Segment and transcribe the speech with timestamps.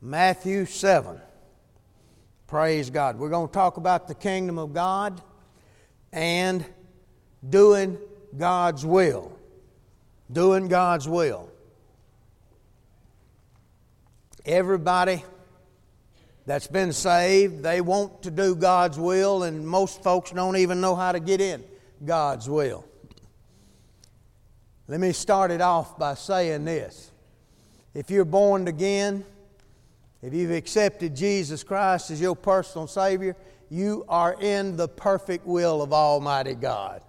[0.00, 1.20] Matthew 7.
[2.46, 3.18] Praise God.
[3.18, 5.20] We're going to talk about the kingdom of God
[6.12, 6.64] and
[7.48, 7.98] doing
[8.36, 9.36] God's will.
[10.30, 11.48] Doing God's will.
[14.44, 15.24] Everybody
[16.44, 20.94] that's been saved, they want to do God's will, and most folks don't even know
[20.94, 21.64] how to get in
[22.04, 22.84] God's will.
[24.88, 27.10] Let me start it off by saying this.
[27.92, 29.24] If you're born again,
[30.22, 33.36] if you've accepted Jesus Christ as your personal Savior,
[33.68, 37.02] you are in the perfect will of Almighty God.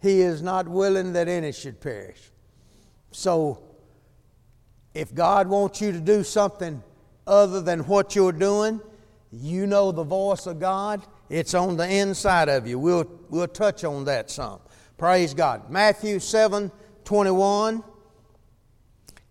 [0.00, 2.20] He is not willing that any should perish.
[3.10, 3.62] So,
[4.94, 6.82] if God wants you to do something
[7.26, 8.80] other than what you're doing,
[9.30, 11.02] you know the voice of God.
[11.28, 12.78] It's on the inside of you.
[12.78, 14.60] We'll, we'll touch on that some.
[14.96, 15.70] Praise God.
[15.70, 16.72] Matthew 7
[17.04, 17.82] 21.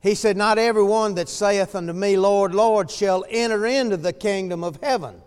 [0.07, 4.63] He said, Not everyone that saith unto me, Lord, Lord, shall enter into the kingdom
[4.63, 5.21] of heaven.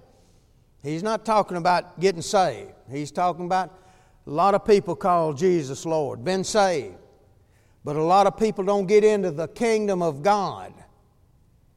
[0.83, 2.73] He's not talking about getting saved.
[2.91, 3.79] He's talking about
[4.27, 6.95] a lot of people call Jesus Lord, been saved.
[7.85, 10.73] But a lot of people don't get into the kingdom of God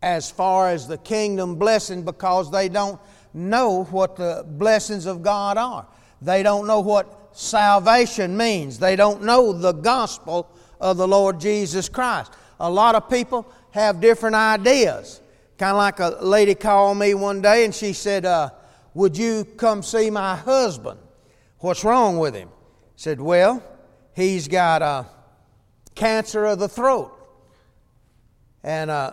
[0.02, 3.02] as far as the kingdom blessing because they don't
[3.34, 5.86] know what the blessings of God are.
[6.22, 8.80] They don't know what salvation means.
[8.80, 12.32] They don't know the gospel of the Lord Jesus Christ
[12.64, 15.20] a lot of people have different ideas.
[15.58, 18.52] Kind of like a lady called me one day and she said, uh,
[18.94, 20.98] Would you come see my husband?
[21.60, 22.48] What's wrong with him?
[22.48, 23.62] I said, Well,
[24.16, 25.04] he's got uh,
[25.94, 27.12] cancer of the throat.
[28.64, 29.12] And uh,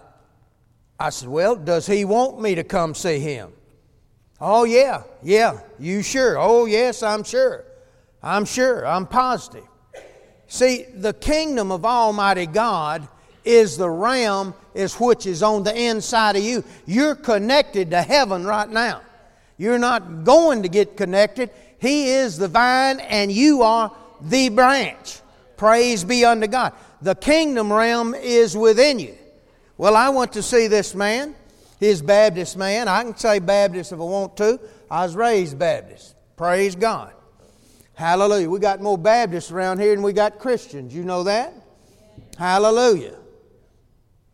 [0.98, 3.52] I said, Well, does he want me to come see him?
[4.40, 6.38] Oh, yeah, yeah, you sure?
[6.38, 7.64] Oh, yes, I'm sure.
[8.22, 9.66] I'm sure, I'm positive.
[10.46, 13.08] See, the kingdom of Almighty God
[13.44, 16.64] is the realm is which is on the inside of you.
[16.86, 19.02] You're connected to heaven right now.
[19.56, 21.50] You're not going to get connected.
[21.78, 25.20] He is the vine and you are the branch.
[25.56, 26.72] Praise be unto God.
[27.02, 29.14] The kingdom realm is within you.
[29.76, 31.34] Well, I went to see this man.
[31.78, 32.88] He's Baptist man.
[32.88, 34.60] I can say Baptist if I want to.
[34.90, 36.14] I was raised Baptist.
[36.36, 37.14] Praise God.
[37.94, 38.48] Hallelujah.
[38.48, 40.94] We got more Baptists around here than we got Christians.
[40.94, 41.52] You know that?
[42.38, 43.19] Hallelujah.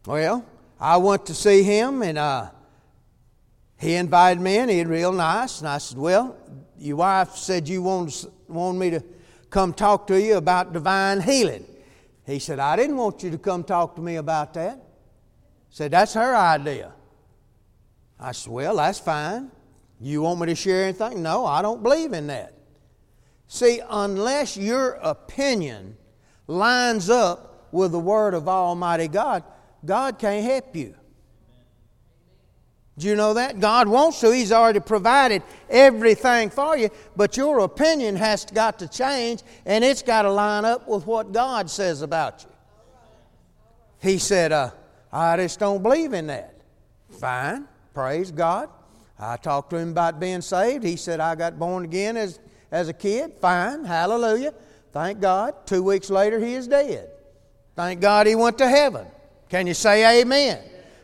[0.07, 0.45] Well,
[0.79, 2.51] I went to see him, and uh,
[3.77, 4.69] he invited me in.
[4.69, 6.37] He was real nice, and I said, "Well,
[6.79, 9.05] your wife said you wanted, wanted me to
[9.51, 11.67] come talk to you about divine healing."
[12.25, 14.81] He said, "I didn't want you to come talk to me about that."
[15.71, 16.93] said, "That's her idea."
[18.21, 19.51] I said, "Well, that's fine.
[20.01, 22.55] You want me to share anything?" No, I don't believe in that.
[23.49, 25.97] See, unless your opinion
[26.47, 29.43] lines up with the Word of Almighty God,
[29.85, 30.95] God can't help you.
[32.99, 33.61] Do you know that?
[33.61, 34.31] God wants to.
[34.31, 40.03] He's already provided everything for you, but your opinion has got to change and it's
[40.03, 42.51] got to line up with what God says about you.
[44.01, 44.71] He said, uh,
[45.13, 46.55] I just don't believe in that.
[47.11, 47.69] Fine.
[47.93, 48.71] Praise God.
[49.19, 50.85] I talked to him about being saved.
[50.85, 52.39] He said, I got born again as,
[52.71, 53.35] as a kid.
[53.41, 53.85] Fine.
[53.85, 54.55] Hallelujah.
[54.93, 55.67] Thank God.
[55.67, 57.11] Two weeks later, he is dead.
[57.75, 59.07] Thank God he went to heaven.
[59.49, 60.59] Can you say amen?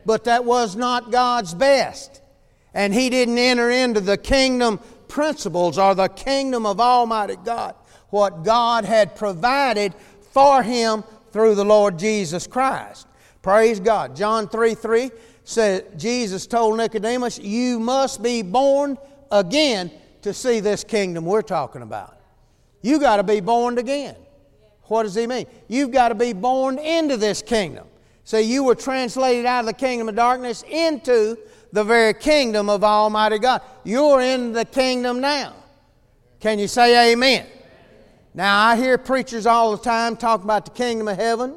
[0.05, 2.21] But that was not God's best.
[2.75, 7.75] And he didn't enter into the kingdom principles or the kingdom of Almighty God,
[8.11, 9.95] what God had provided
[10.33, 13.07] for him through the Lord Jesus Christ.
[13.43, 14.17] Praise God.
[14.17, 15.11] John 3 3
[15.45, 18.97] said, Jesus told Nicodemus, You must be born
[19.31, 19.91] again
[20.23, 22.17] to see this kingdom we're talking about.
[22.81, 24.17] You got to be born again.
[24.85, 25.47] What does he mean?
[25.69, 27.87] You've got to be born into this kingdom.
[28.25, 31.37] So you were translated out of the kingdom of darkness into
[31.73, 33.63] the very kingdom of Almighty God.
[33.85, 35.55] You're in the kingdom now.
[36.41, 37.47] Can you say amen?
[38.35, 41.55] Now, I hear preachers all the time talk about the kingdom of heaven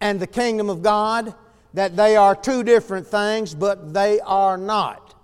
[0.00, 1.34] and the kingdom of God,
[1.74, 5.14] that they are two different things, but they are not.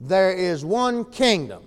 [0.00, 1.64] There is one kingdom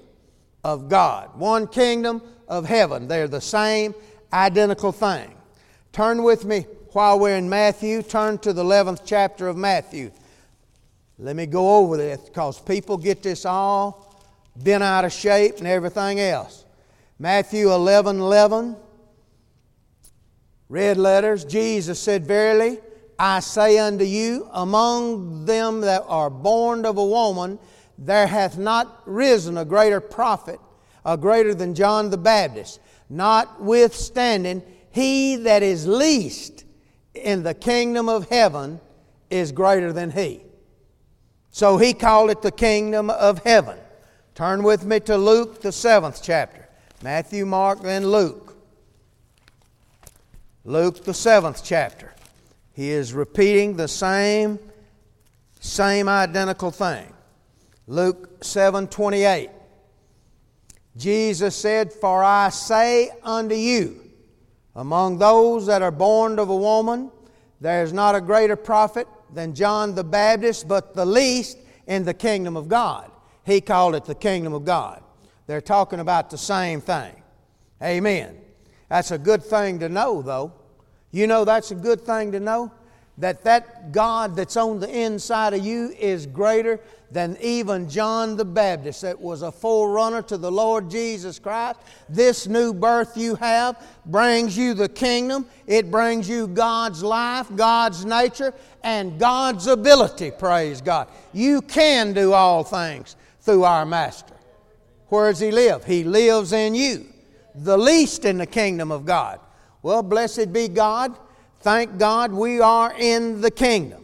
[0.63, 3.07] of God, one kingdom of heaven.
[3.07, 3.95] They're the same,
[4.31, 5.33] identical thing.
[5.91, 6.65] Turn with me
[6.97, 10.09] while we're in Matthew, turn to the 11th chapter of Matthew.
[11.19, 14.19] Let me go over this because people get this all
[14.55, 16.65] bent out of shape and everything else.
[17.19, 18.75] Matthew 11 11.
[20.69, 21.45] Red letters.
[21.45, 22.79] Jesus said, Verily,
[23.19, 27.59] I say unto you, among them that are born of a woman,
[27.99, 30.59] there hath not risen a greater prophet,
[31.05, 32.79] a greater than John the Baptist.
[33.07, 36.63] Notwithstanding, he that is least
[37.23, 38.79] in the kingdom of heaven
[39.29, 40.41] is greater than he.
[41.51, 43.77] So he called it the kingdom of heaven.
[44.35, 46.67] Turn with me to Luke, the seventh chapter.
[47.01, 48.55] Matthew, Mark, then Luke.
[50.63, 52.13] Luke, the seventh chapter.
[52.73, 54.59] He is repeating the same,
[55.59, 57.11] same identical thing.
[57.87, 59.49] Luke 7 28.
[60.95, 64.06] Jesus said, For I say unto you,
[64.77, 67.11] among those that are born of a woman,
[67.59, 71.57] there is not a greater prophet than John the Baptist, but the least
[71.87, 73.11] in the kingdom of God.
[73.43, 75.01] He called it the kingdom of God.
[75.47, 77.15] They're talking about the same thing.
[77.81, 78.37] Amen.
[78.87, 80.53] That's a good thing to know, though.
[81.11, 82.71] You know that's a good thing to know?
[83.17, 86.79] That that God that's on the inside of you is greater
[87.11, 91.79] than even John the Baptist, that was a forerunner to the Lord Jesus Christ.
[92.09, 98.05] This new birth you have brings you the kingdom, it brings you God's life, God's
[98.05, 101.07] nature, and God's ability, praise God.
[101.33, 104.33] You can do all things through our Master.
[105.07, 105.85] Where does He live?
[105.85, 107.05] He lives in you,
[107.55, 109.39] the least in the kingdom of God.
[109.81, 111.17] Well, blessed be God.
[111.61, 114.03] Thank God we are in the kingdom.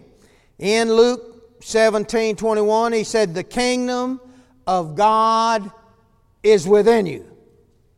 [0.59, 1.32] In Luke
[1.63, 4.19] 17 21, he said, The kingdom
[4.67, 5.71] of God
[6.43, 7.25] is within you.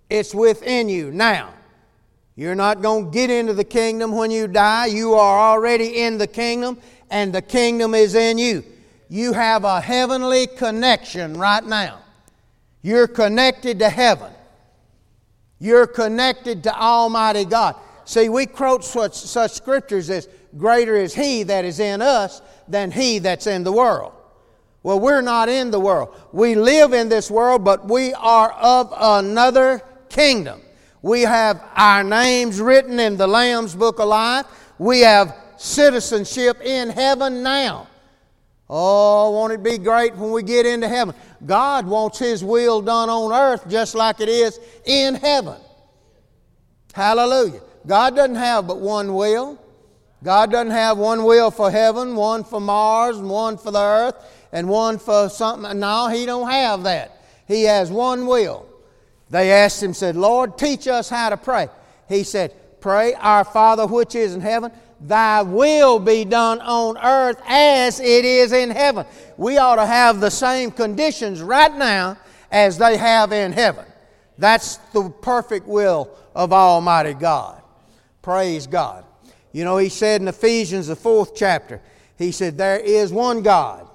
[0.09, 1.53] It's within you now.
[2.35, 4.87] You're not going to get into the kingdom when you die.
[4.87, 6.77] You are already in the kingdom,
[7.09, 8.63] and the kingdom is in you.
[9.09, 11.99] You have a heavenly connection right now.
[12.81, 14.31] You're connected to heaven.
[15.59, 17.77] You're connected to Almighty God.
[18.03, 22.91] See, we quote such, such scriptures as greater is He that is in us than
[22.91, 24.13] he that's in the world.
[24.83, 26.15] Well, we're not in the world.
[26.31, 30.61] We live in this world, but we are of another kingdom.
[31.01, 34.45] We have our names written in the Lamb's Book of Life.
[34.77, 37.87] We have citizenship in heaven now.
[38.69, 41.15] Oh, won't it be great when we get into heaven?
[41.45, 45.57] God wants His will done on earth just like it is in heaven.
[46.93, 47.61] Hallelujah.
[47.85, 49.59] God doesn't have but one will.
[50.23, 54.15] God doesn't have one will for heaven, one for Mars, and one for the earth,
[54.51, 55.79] and one for something.
[55.79, 57.21] No, He don't have that.
[57.47, 58.65] He has one will.
[59.29, 61.69] They asked Him, said, Lord, teach us how to pray.
[62.07, 64.71] He said, Pray, Our Father which is in heaven,
[65.01, 69.05] thy will be done on earth as it is in heaven.
[69.37, 72.17] We ought to have the same conditions right now
[72.51, 73.85] as they have in heaven.
[74.37, 77.61] That's the perfect will of Almighty God.
[78.21, 79.04] Praise God.
[79.55, 81.79] You know, he said in Ephesians, the fourth chapter,
[82.17, 83.87] he said, There is one God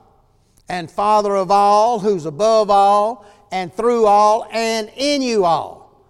[0.70, 6.02] and Father of all, who's above all and through all and in you all.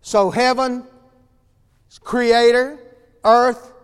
[0.00, 0.84] So, heaven,
[2.00, 2.78] creator,
[3.24, 3.74] earth,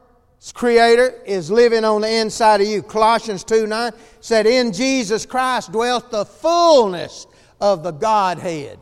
[0.55, 2.83] creator is living on the inside of you.
[2.83, 3.93] Colossians 2 9
[4.23, 7.27] said, In Jesus Christ dwelt the fullness
[7.61, 8.79] of the Godhead.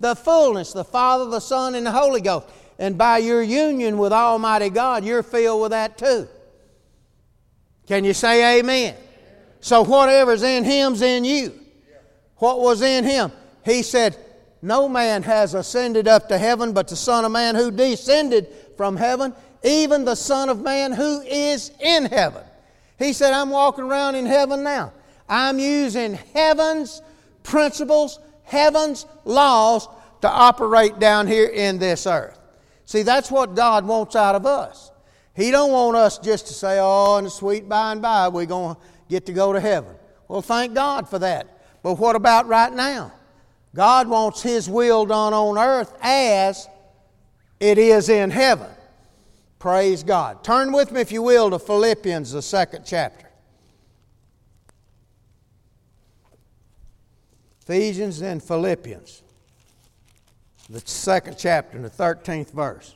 [0.00, 2.48] The fullness, the Father, the Son, and the Holy Ghost.
[2.78, 6.28] And by your union with Almighty God, you're filled with that too.
[7.86, 8.94] Can you say amen?
[9.60, 11.58] So whatever's in Him's in you.
[12.36, 13.32] What was in Him?
[13.64, 14.16] He said,
[14.60, 18.96] No man has ascended up to heaven but the Son of Man who descended from
[18.96, 19.32] heaven,
[19.64, 22.44] even the Son of Man who is in heaven.
[22.98, 24.92] He said, I'm walking around in heaven now.
[25.28, 27.02] I'm using heaven's
[27.42, 29.88] principles, heaven's laws
[30.20, 32.38] to operate down here in this earth.
[32.86, 34.92] See, that's what God wants out of us.
[35.34, 38.46] He don't want us just to say, oh, in the sweet by and by, we're
[38.46, 39.94] going to get to go to heaven.
[40.28, 41.80] Well, thank God for that.
[41.82, 43.12] But what about right now?
[43.74, 46.68] God wants His will done on earth as
[47.60, 48.70] it is in heaven.
[49.58, 50.44] Praise God.
[50.44, 53.28] Turn with me, if you will, to Philippians, the second chapter.
[57.62, 59.22] Ephesians and Philippians
[60.68, 62.94] the second chapter, the 13th verse.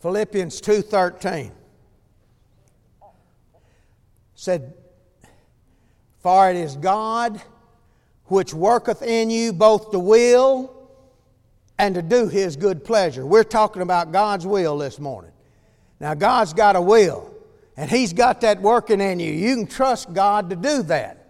[0.00, 1.50] Philippians 2:13
[4.34, 4.74] said
[6.20, 7.40] for it is God
[8.26, 10.74] which worketh in you both to will
[11.78, 13.26] and to do his good pleasure.
[13.26, 15.32] We're talking about God's will this morning.
[15.98, 17.34] Now God's got a will.
[17.78, 19.30] And He's got that working in you.
[19.30, 21.28] You can trust God to do that.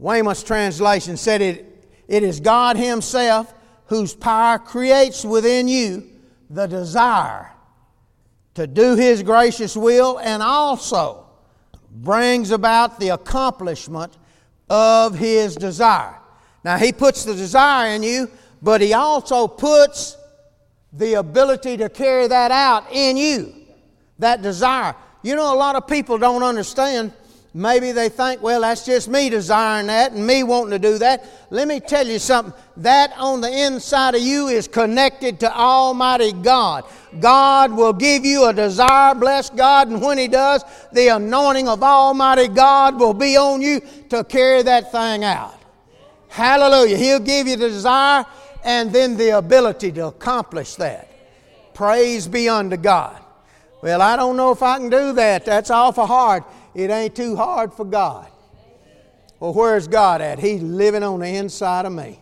[0.00, 3.54] Weymouth's translation said it, it is God Himself
[3.86, 6.10] whose power creates within you
[6.50, 7.52] the desire
[8.54, 11.28] to do His gracious will and also
[11.92, 14.18] brings about the accomplishment
[14.68, 16.18] of His desire.
[16.64, 18.28] Now, He puts the desire in you,
[18.60, 20.16] but He also puts
[20.92, 23.54] the ability to carry that out in you,
[24.18, 24.96] that desire.
[25.22, 27.12] You know, a lot of people don't understand.
[27.54, 31.24] Maybe they think, well, that's just me desiring that and me wanting to do that.
[31.50, 32.52] Let me tell you something.
[32.76, 36.84] That on the inside of you is connected to Almighty God.
[37.18, 41.82] God will give you a desire, bless God, and when He does, the anointing of
[41.82, 45.58] Almighty God will be on you to carry that thing out.
[46.28, 46.96] Hallelujah.
[46.98, 48.26] He'll give you the desire
[48.62, 51.10] and then the ability to accomplish that.
[51.74, 53.20] Praise be unto God.
[53.80, 55.44] Well, I don't know if I can do that.
[55.44, 56.44] That's awful hard.
[56.74, 58.28] It ain't too hard for God.
[59.40, 60.38] Well, where's God at?
[60.38, 62.20] He's living on the inside of me.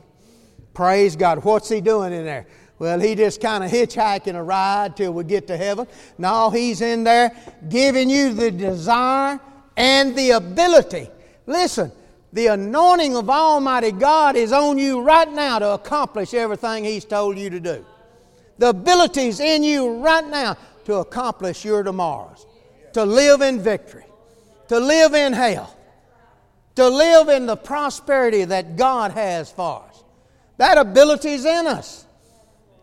[0.75, 1.43] Praise God.
[1.45, 2.47] What's He doing in there?
[2.79, 5.87] Well, He just kind of hitchhiking a ride till we get to heaven.
[6.19, 7.33] No, He's in there
[7.71, 9.41] giving you the desire
[9.79, 11.09] and the ability.
[11.47, 11.91] Listen,
[12.35, 17.39] the anointing of Almighty God is on you right now to accomplish everything He's told
[17.39, 17.85] you to do.
[18.59, 22.47] The ability's in you right now to accomplish your tomorrows,
[22.93, 24.07] to live in victory,
[24.69, 25.76] to live in health,
[26.76, 30.05] to live in the prosperity that God has for us.
[30.59, 32.07] That ability is in us.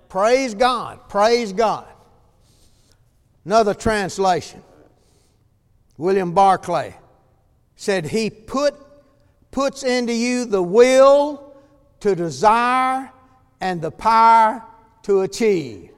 [0.09, 0.99] Praise God.
[1.07, 1.87] Praise God.
[3.45, 4.61] Another translation.
[5.97, 6.95] William Barclay
[7.77, 8.75] said, He put,
[9.49, 11.55] puts into you the will
[12.01, 13.09] to desire
[13.61, 14.61] and the power
[15.03, 15.92] to achieve.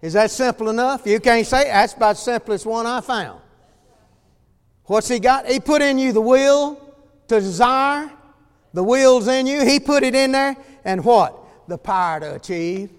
[0.00, 1.06] Is that simple enough?
[1.06, 3.40] You can't say that's about the simplest one I found.
[4.84, 5.46] What's he got?
[5.46, 6.76] He put in you the will
[7.28, 8.10] to desire.
[8.72, 9.64] The will's in you.
[9.64, 10.56] He put it in there.
[10.84, 11.36] And what?
[11.68, 12.90] The power to achieve.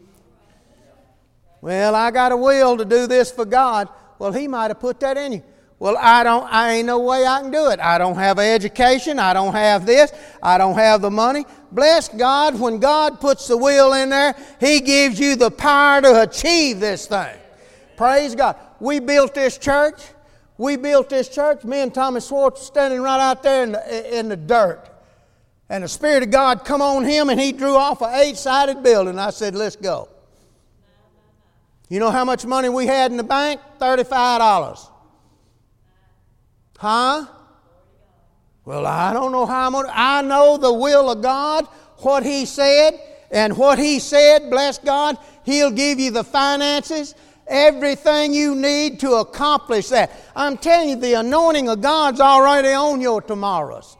[1.62, 3.89] Well, I got a will to do this for God.
[4.18, 5.44] Well, he might have put that in you.
[5.79, 7.79] Well, I don't, I ain't no way I can do it.
[7.79, 9.17] I don't have an education.
[9.17, 10.12] I don't have this.
[10.43, 11.45] I don't have the money.
[11.71, 16.21] Bless God, when God puts the will in there, He gives you the power to
[16.24, 17.36] achieve this thing.
[17.95, 18.57] Praise God.
[18.81, 20.01] We built this church.
[20.57, 21.63] We built this church.
[21.63, 24.83] Me and Thomas Schwartz standing right out there in the, in the dirt.
[25.69, 29.17] And the Spirit of God come on him and he drew off an eight-sided building.
[29.17, 30.09] I said, let's go.
[31.88, 33.62] You know how much money we had in the bank?
[33.79, 34.89] $35.
[36.79, 37.25] Huh?
[38.63, 39.88] Well, I don't know how much.
[39.89, 41.65] I know the will of God,
[41.98, 42.98] what He said,
[43.31, 47.15] and what He said, bless God, He'll give you the finances,
[47.48, 50.09] everything you need to accomplish that.
[50.38, 53.98] I'm telling you, the anointing of God's already on your tomorrows.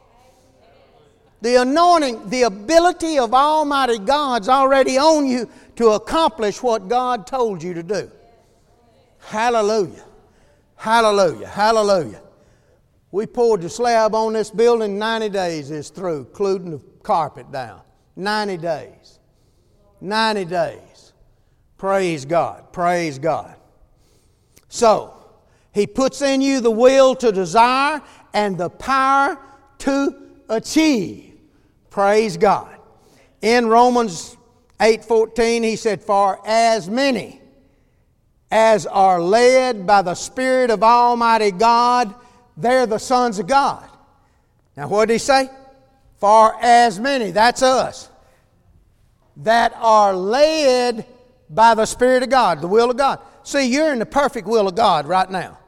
[1.42, 7.62] The anointing, the ability of Almighty God's already on you to accomplish what God told
[7.62, 8.10] you to do.
[9.18, 10.04] Hallelujah.
[10.76, 11.46] Hallelujah.
[11.46, 12.22] Hallelujah.
[13.12, 17.80] We poured the slab on this building, 90 days is through, including the carpet down.
[18.16, 19.18] 90 days.
[20.00, 21.12] 90 days.
[21.76, 22.72] Praise God.
[22.72, 23.56] Praise God.
[24.68, 25.14] So,
[25.72, 28.02] He puts in you the will to desire
[28.32, 29.38] and the power
[29.78, 30.14] to
[30.48, 31.34] achieve.
[31.90, 32.76] Praise God.
[33.42, 34.36] In Romans
[34.78, 37.40] 8:14 he said for as many
[38.50, 42.14] as are led by the spirit of almighty God
[42.60, 43.88] they're the sons of God.
[44.76, 45.48] Now, what did he say?
[46.18, 48.10] For as many, that's us,
[49.38, 51.06] that are led
[51.48, 53.20] by the Spirit of God, the will of God.
[53.42, 55.58] See, you're in the perfect will of God right now.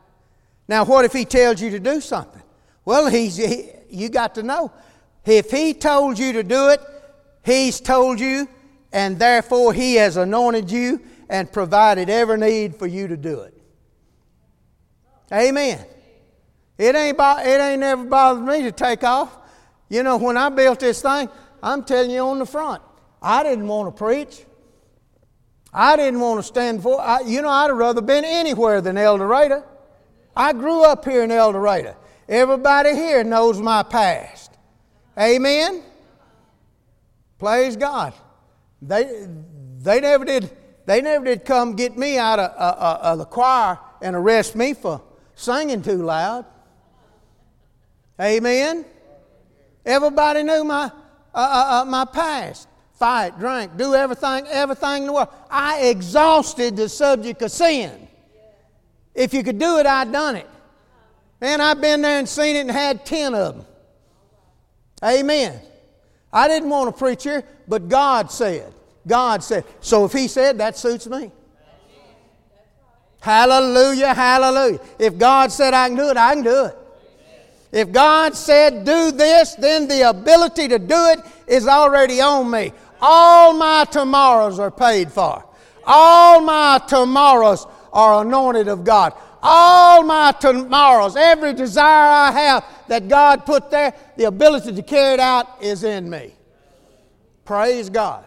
[0.68, 2.42] Now, what if he tells you to do something?
[2.84, 4.72] Well, he's, he, you got to know.
[5.24, 6.80] If he told you to do it,
[7.44, 8.48] he's told you,
[8.92, 13.54] and therefore he has anointed you and provided every need for you to do it.
[15.32, 15.84] Amen.
[16.82, 19.38] It ain't, it ain't never bothered me to take off.
[19.88, 21.28] You know, when I built this thing,
[21.62, 22.82] I'm telling you on the front,
[23.22, 24.44] I didn't want to preach.
[25.72, 27.00] I didn't want to stand for.
[27.00, 29.64] I, you know, I'd have rather been anywhere than El Dorado.
[30.34, 31.94] I grew up here in El Dorado.
[32.28, 34.50] Everybody here knows my past.
[35.16, 35.84] Amen.
[37.38, 38.12] Praise God.
[38.80, 39.28] They
[39.78, 40.50] they never did
[40.86, 44.56] they never did come get me out of, uh, uh, of the choir and arrest
[44.56, 45.00] me for
[45.36, 46.44] singing too loud.
[48.20, 48.84] Amen.
[49.84, 50.90] Everybody knew my, uh,
[51.34, 52.68] uh, uh, my past.
[52.94, 55.28] Fight, drink, do everything, everything in the world.
[55.50, 58.06] I exhausted the subject of sin.
[59.14, 60.48] If you could do it, I'd done it.
[61.40, 63.66] Man, I've been there and seen it and had ten of them.
[65.04, 65.60] Amen.
[66.32, 68.72] I didn't want a preacher, but God said.
[69.06, 69.64] God said.
[69.80, 71.32] So if He said, that suits me.
[73.20, 74.80] Hallelujah, hallelujah.
[74.98, 76.76] If God said I can do it, I can do it.
[77.72, 82.72] If God said, do this, then the ability to do it is already on me.
[83.00, 85.44] All my tomorrows are paid for.
[85.84, 89.14] All my tomorrows are anointed of God.
[89.42, 95.14] All my tomorrows, every desire I have that God put there, the ability to carry
[95.14, 96.34] it out is in me.
[97.44, 98.24] Praise God.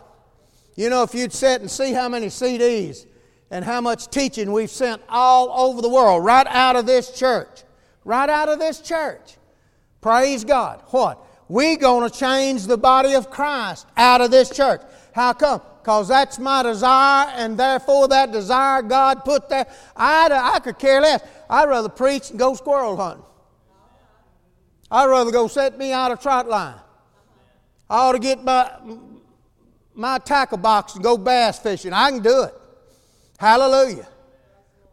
[0.76, 3.06] You know, if you'd sit and see how many CDs
[3.50, 7.64] and how much teaching we've sent all over the world, right out of this church,
[8.06, 9.36] right out of this church.
[10.00, 10.82] Praise God.
[10.88, 11.26] What?
[11.48, 14.82] we going to change the body of Christ out of this church.
[15.14, 15.62] How come?
[15.82, 19.68] Because that's my desire, and therefore that desire God put there.
[19.96, 21.24] I'd, I could care less.
[21.50, 23.26] I'd rather preach and go squirrel hunting.
[24.90, 26.80] I'd rather go set me out a trot line.
[27.88, 28.72] I ought to get my,
[29.94, 31.94] my tackle box and go bass fishing.
[31.94, 32.54] I can do it.
[33.38, 34.08] Hallelujah.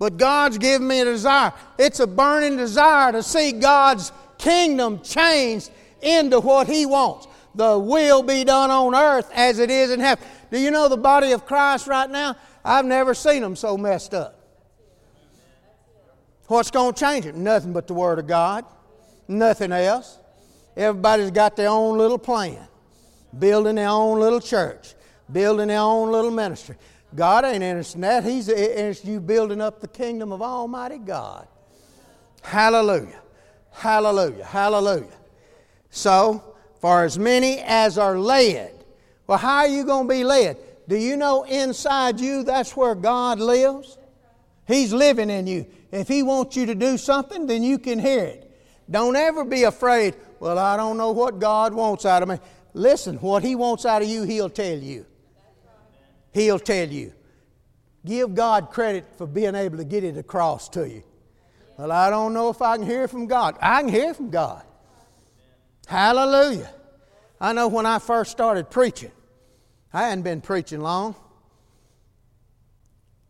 [0.02, 1.52] But God's given me a desire.
[1.78, 7.28] It's a burning desire to see God's kingdom changed into what He wants.
[7.54, 10.26] The will be done on earth as it is in heaven.
[10.50, 12.34] Do you know the body of Christ right now?
[12.64, 14.40] I've never seen them so messed up.
[16.48, 17.36] What's going to change it?
[17.36, 18.64] Nothing but the Word of God.
[19.28, 20.18] Nothing else.
[20.76, 22.66] Everybody's got their own little plan,
[23.38, 24.94] building their own little church,
[25.30, 26.74] building their own little ministry.
[27.14, 28.24] God ain't interested in that.
[28.24, 31.46] He's interested in you building up the kingdom of Almighty God.
[32.42, 33.20] Hallelujah.
[33.70, 34.44] Hallelujah.
[34.44, 35.18] Hallelujah.
[35.90, 38.72] So, for as many as are led.
[39.26, 40.56] Well, how are you going to be led?
[40.88, 43.98] Do you know inside you that's where God lives?
[44.66, 45.66] He's living in you.
[45.92, 48.50] If He wants you to do something, then you can hear it.
[48.90, 52.38] Don't ever be afraid, well, I don't know what God wants out of me.
[52.74, 55.06] Listen, what He wants out of you, He'll tell you.
[56.32, 57.12] He'll tell you.
[58.04, 61.02] Give God credit for being able to get it across to you.
[61.78, 63.56] Well, I don't know if I can hear from God.
[63.60, 64.62] I can hear from God.
[65.86, 66.70] Hallelujah.
[67.40, 69.10] I know when I first started preaching,
[69.92, 71.14] I hadn't been preaching long.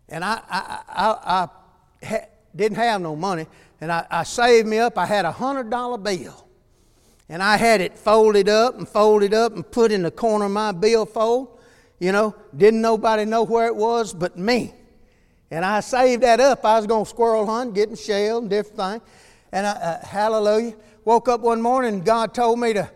[0.08, 3.46] And I, I, I, I ha- didn't have no money.
[3.80, 4.98] And I, I saved me up.
[4.98, 6.46] I had a $100 bill.
[7.28, 10.50] And I had it folded up and folded up and put in the corner of
[10.50, 11.58] my billfold.
[12.02, 14.74] You know, didn't nobody know where it was but me.
[15.52, 16.64] And I saved that up.
[16.64, 19.02] I was going to squirrel hunt, getting shelled and different things.
[19.52, 22.90] And I, uh, hallelujah woke up one morning God told me to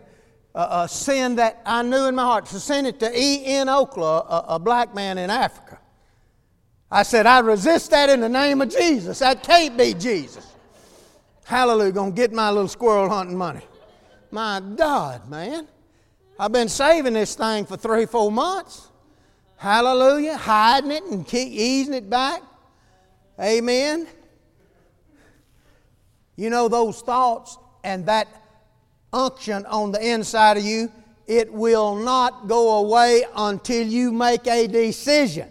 [0.55, 3.67] uh, uh, send that I knew in my heart to send it to E.N.
[3.67, 5.79] Okla, a, a black man in Africa.
[6.91, 9.19] I said, I resist that in the name of Jesus.
[9.19, 10.45] That can't be Jesus.
[11.45, 13.61] Hallelujah, gonna get my little squirrel hunting money.
[14.31, 15.67] My God, man.
[16.39, 18.89] I've been saving this thing for three, four months.
[19.57, 22.43] Hallelujah, hiding it and keep easing it back.
[23.39, 24.07] Amen.
[26.35, 28.27] You know, those thoughts and that
[29.11, 30.91] unction on the inside of you,
[31.25, 35.49] it will not go away until you make a decision.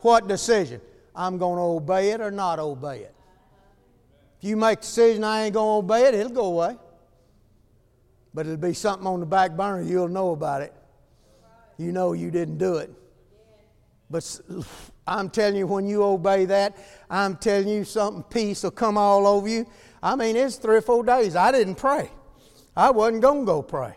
[0.00, 0.80] What decision?
[1.14, 3.14] I'm going to obey it or not obey it.
[4.38, 6.76] If you make a decision I ain't going to obey it, it'll go away.
[8.34, 10.74] But it'll be something on the back burner, you'll know about it.
[11.78, 12.90] You know you didn't do it.
[14.10, 14.40] But
[15.06, 16.76] I'm telling you, when you obey that,
[17.10, 19.66] I'm telling you something, peace will come all over you.
[20.02, 21.34] I mean, it's three or four days.
[21.34, 22.10] I didn't pray.
[22.76, 23.94] I wasn't going to go pray.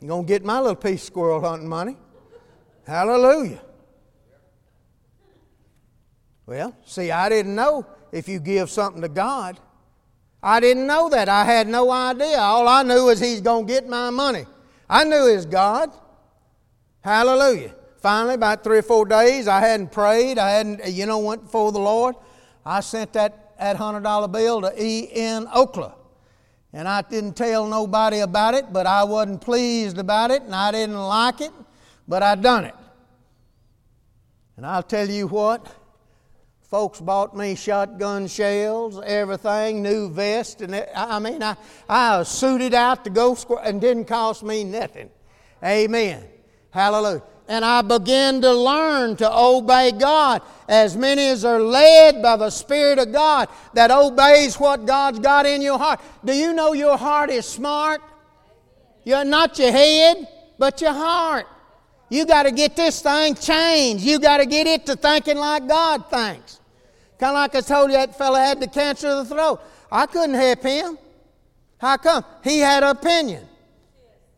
[0.00, 1.96] I'm going to get my little of squirrel hunting money.
[2.86, 3.60] Hallelujah.
[6.46, 9.60] Well, see, I didn't know if you give something to God.
[10.42, 11.28] I didn't know that.
[11.28, 12.38] I had no idea.
[12.38, 14.46] All I knew was He's going to get my money.
[14.88, 15.90] I knew His God.
[17.02, 17.74] Hallelujah.
[17.98, 20.38] Finally, about three or four days, I hadn't prayed.
[20.38, 22.14] I hadn't, you know, went before the Lord.
[22.64, 25.46] I sent that that $100 bill to E.N.
[25.46, 25.94] Okla.
[26.72, 30.70] And I didn't tell nobody about it, but I wasn't pleased about it and I
[30.70, 31.52] didn't like it,
[32.06, 32.74] but I done it.
[34.56, 35.66] And I'll tell you what,
[36.62, 41.56] folks bought me shotgun shells, everything, new vest, and I mean, I,
[41.88, 45.10] I was suited out to go square and didn't cost me nothing.
[45.64, 46.24] Amen.
[46.70, 50.42] Hallelujah and I begin to learn to obey God.
[50.68, 55.46] As many as are led by the Spirit of God that obeys what God's got
[55.46, 56.00] in your heart.
[56.22, 58.02] Do you know your heart is smart?
[59.02, 61.46] You're not your head, but your heart.
[62.10, 64.04] You got to get this thing changed.
[64.04, 66.60] You got to get it to thinking like God thinks.
[67.18, 69.60] Kind of like I told you that fella had the cancer of the throat.
[69.90, 70.98] I couldn't help him.
[71.78, 72.24] How come?
[72.44, 73.46] He had an opinion.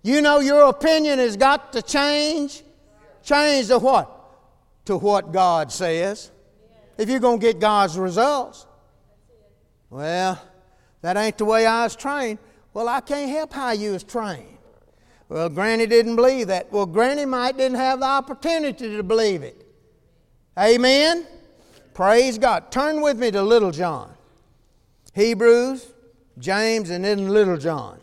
[0.03, 2.62] You know your opinion has got to change
[3.23, 4.11] Change to what?
[4.87, 6.31] To what God says.
[6.99, 8.67] If you're going to get God's results.
[9.89, 10.41] Well,
[11.03, 12.39] that ain't the way I was trained.
[12.73, 14.59] Well, I can't help how you was trained.
[15.29, 16.73] Well, Granny didn't believe that.
[16.73, 19.67] Well, Granny might didn't have the opportunity to believe it.
[20.59, 21.27] Amen?
[21.95, 22.71] Praise God.
[22.71, 24.13] Turn with me to Little John.
[25.15, 25.93] Hebrews,
[26.39, 27.99] James, and then Little John.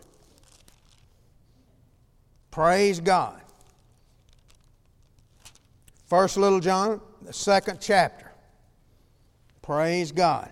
[2.52, 3.40] Praise God.
[6.08, 8.32] First Little John, the second chapter.
[9.62, 10.50] Praise God.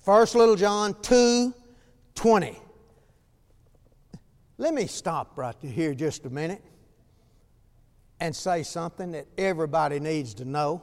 [0.00, 1.52] First Little John 2
[2.14, 2.58] 20.
[4.56, 6.62] Let me stop right here just a minute
[8.20, 10.82] and say something that everybody needs to know.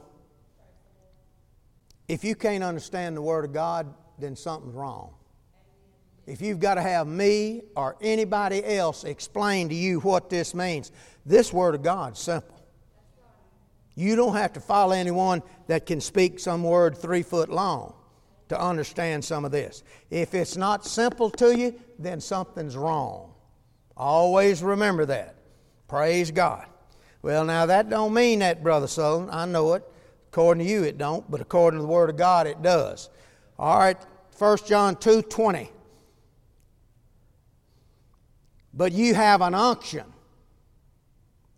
[2.06, 5.14] If you can't understand the Word of God, then something's wrong.
[6.26, 10.92] If you've got to have me or anybody else explain to you what this means,
[11.26, 12.62] this Word of God's simple.
[13.94, 17.94] You don't have to follow anyone that can speak some word three foot long
[18.48, 19.82] to understand some of this.
[20.10, 23.34] If it's not simple to you, then something's wrong.
[23.96, 25.34] Always remember that.
[25.88, 26.66] Praise God.
[27.20, 29.32] Well, now that don't mean that, Brother Sutherlin.
[29.32, 29.84] I know it.
[30.30, 33.10] According to you, it don't, but according to the Word of God, it does.
[33.58, 33.98] All right,
[34.38, 35.70] 1 John 2 20.
[38.74, 40.04] But you have an unction.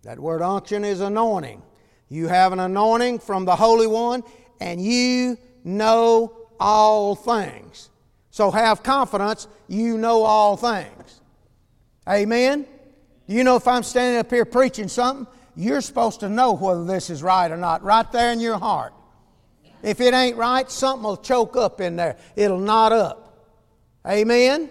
[0.03, 1.62] That word unction is anointing.
[2.09, 4.22] You have an anointing from the Holy One,
[4.61, 7.90] and you know all things.
[8.31, 11.20] So have confidence, you know all things.
[12.09, 12.66] Amen?
[13.27, 16.85] Do you know, if I'm standing up here preaching something, you're supposed to know whether
[16.85, 18.92] this is right or not, right there in your heart.
[19.83, 22.16] If it ain't right, something will choke up in there.
[22.37, 23.48] It'll knot up.
[24.07, 24.70] Amen?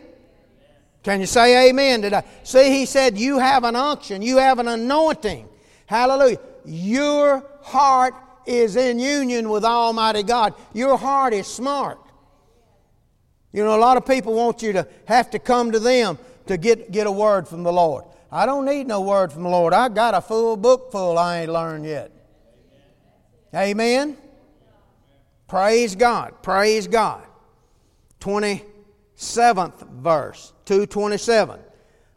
[1.04, 2.22] Can you say amen today?
[2.44, 5.50] See, he said, You have an unction, you have an anointing.
[5.86, 6.39] Hallelujah.
[6.66, 10.54] Your heart is in union with Almighty God.
[10.74, 12.00] Your heart is smart.
[13.52, 16.58] You know, a lot of people want you to have to come to them to
[16.58, 18.06] get, get a word from the Lord.
[18.32, 19.74] I don't need no word from the Lord.
[19.74, 22.12] I got a full book full I ain't learned yet.
[23.54, 24.18] Amen?
[25.48, 26.42] Praise God.
[26.42, 27.24] Praise God.
[29.24, 31.60] 27th verse, 227.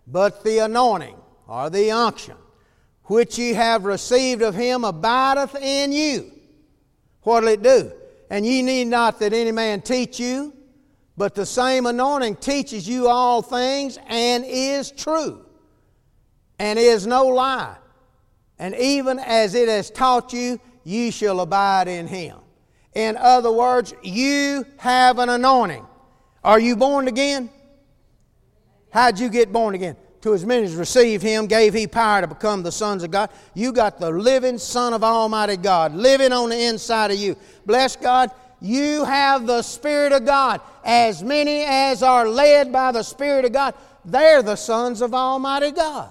[0.07, 1.17] But the anointing
[1.47, 2.37] or the unction
[3.05, 6.33] which ye have received of him abideth in you.
[7.23, 7.93] What'll it do?
[8.31, 10.53] And ye need not that any man teach you,
[11.17, 15.45] but the same anointing teaches you all things and is true
[16.59, 17.77] and is no lie.
[18.59, 22.39] And even as it has taught you, ye shall abide in him.
[22.95, 25.87] In other words, you have an anointing.
[26.47, 27.51] Are you born again?
[28.91, 29.97] How'd you get born again?
[30.27, 33.31] to as many as received him, gave he power to become the sons of God.
[33.55, 37.37] You got the living Son of Almighty God living on the inside of you.
[37.65, 38.33] Bless God.
[38.61, 40.61] You have the Spirit of God.
[40.85, 45.71] As many as are led by the Spirit of God, they're the sons of Almighty
[45.71, 46.11] God.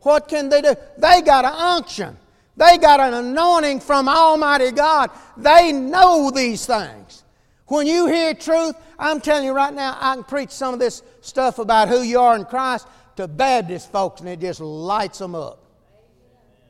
[0.00, 0.74] What can they do?
[0.96, 2.16] They got an unction.
[2.56, 5.10] They got an anointing from Almighty God.
[5.36, 7.23] They know these things.
[7.66, 11.02] When you hear truth, I'm telling you right now, I can preach some of this
[11.22, 15.34] stuff about who you are in Christ to Baptist folks and it just lights them
[15.34, 15.60] up.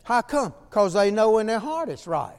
[0.05, 0.55] How come?
[0.69, 2.37] Because they know in their heart it's right.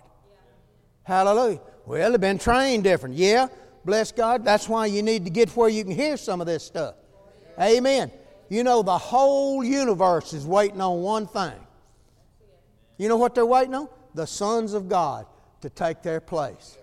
[1.03, 1.59] Hallelujah.
[1.85, 3.15] Well, they've been trained different.
[3.15, 3.47] Yeah,
[3.83, 4.45] bless God.
[4.45, 6.95] That's why you need to get where you can hear some of this stuff.
[7.59, 8.11] Amen.
[8.49, 11.53] You know, the whole universe is waiting on one thing.
[12.97, 13.89] You know what they're waiting on?
[14.13, 15.25] The sons of God
[15.61, 16.77] to take their place.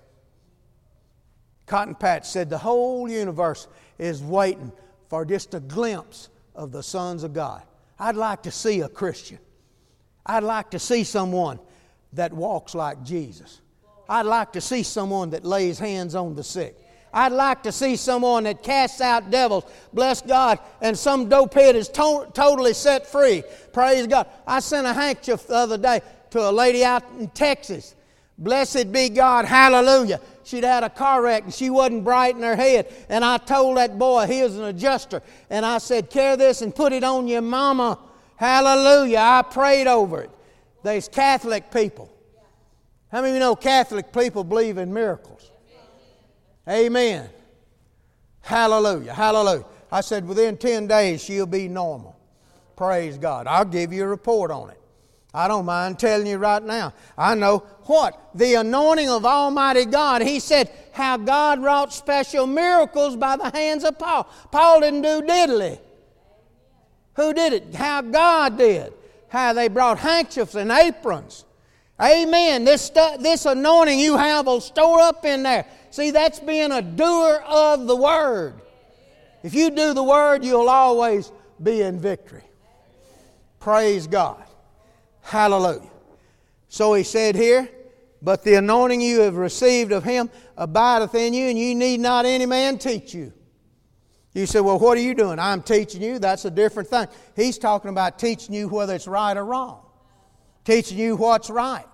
[1.67, 4.73] Cotton Patch said the whole universe is waiting
[5.09, 7.63] for just a glimpse of the sons of God.
[7.99, 9.39] I'd like to see a Christian.
[10.27, 11.59] I'd like to see someone
[12.13, 13.61] that walks like Jesus.
[14.09, 16.77] I'd like to see someone that lays hands on the sick.
[17.15, 21.89] I'd like to see someone that casts out devils, bless God, and some dopehead is
[21.91, 23.45] to- totally set free.
[23.73, 24.27] Praise God.
[24.47, 27.95] I sent a handkerchief the other day to a lady out in Texas.
[28.43, 32.57] Blessed be God, hallelujah she'd had a car wreck and she wasn't bright in her
[32.57, 32.93] head.
[33.09, 36.75] And I told that boy, he was an adjuster, and I said, Carry this and
[36.75, 37.99] put it on your mama.
[38.37, 39.19] Hallelujah.
[39.19, 40.31] I prayed over it.
[40.83, 42.11] There's Catholic people.
[43.11, 45.51] How many of you know Catholic people believe in miracles?
[46.69, 47.29] Amen.
[48.41, 49.13] Hallelujah.
[49.13, 49.65] Hallelujah.
[49.91, 52.17] I said, within 10 days, she'll be normal.
[52.75, 53.47] Praise God.
[53.47, 54.81] I'll give you a report on it.
[55.35, 56.93] I don't mind telling you right now.
[57.17, 58.31] I know what?
[58.35, 60.23] The anointing of Almighty God.
[60.23, 64.29] He said how God wrought special miracles by the hands of Paul.
[64.51, 65.79] Paul didn't do diddly.
[67.15, 67.75] Who did it?
[67.75, 68.93] How God did.
[69.29, 71.47] How they brought handkerchiefs and aprons.
[72.01, 72.65] Amen.
[72.65, 75.67] This, stuff, this anointing you have will store up in there.
[75.91, 78.61] See, that's being a doer of the Word.
[79.43, 82.43] If you do the Word, you'll always be in victory.
[83.61, 84.43] Praise God.
[85.23, 85.89] Hallelujah.
[86.69, 87.69] So he said here,
[88.21, 92.25] but the anointing you have received of him abideth in you, and you need not
[92.25, 93.33] any man teach you.
[94.33, 95.39] You say, well, what are you doing?
[95.39, 96.19] I'm teaching you.
[96.19, 97.09] That's a different thing.
[97.37, 99.81] He's talking about teaching you whether it's right or wrong,
[100.65, 101.85] teaching you what's right,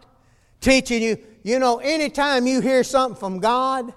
[0.60, 1.18] teaching you.
[1.42, 3.92] You know, anytime you hear something from God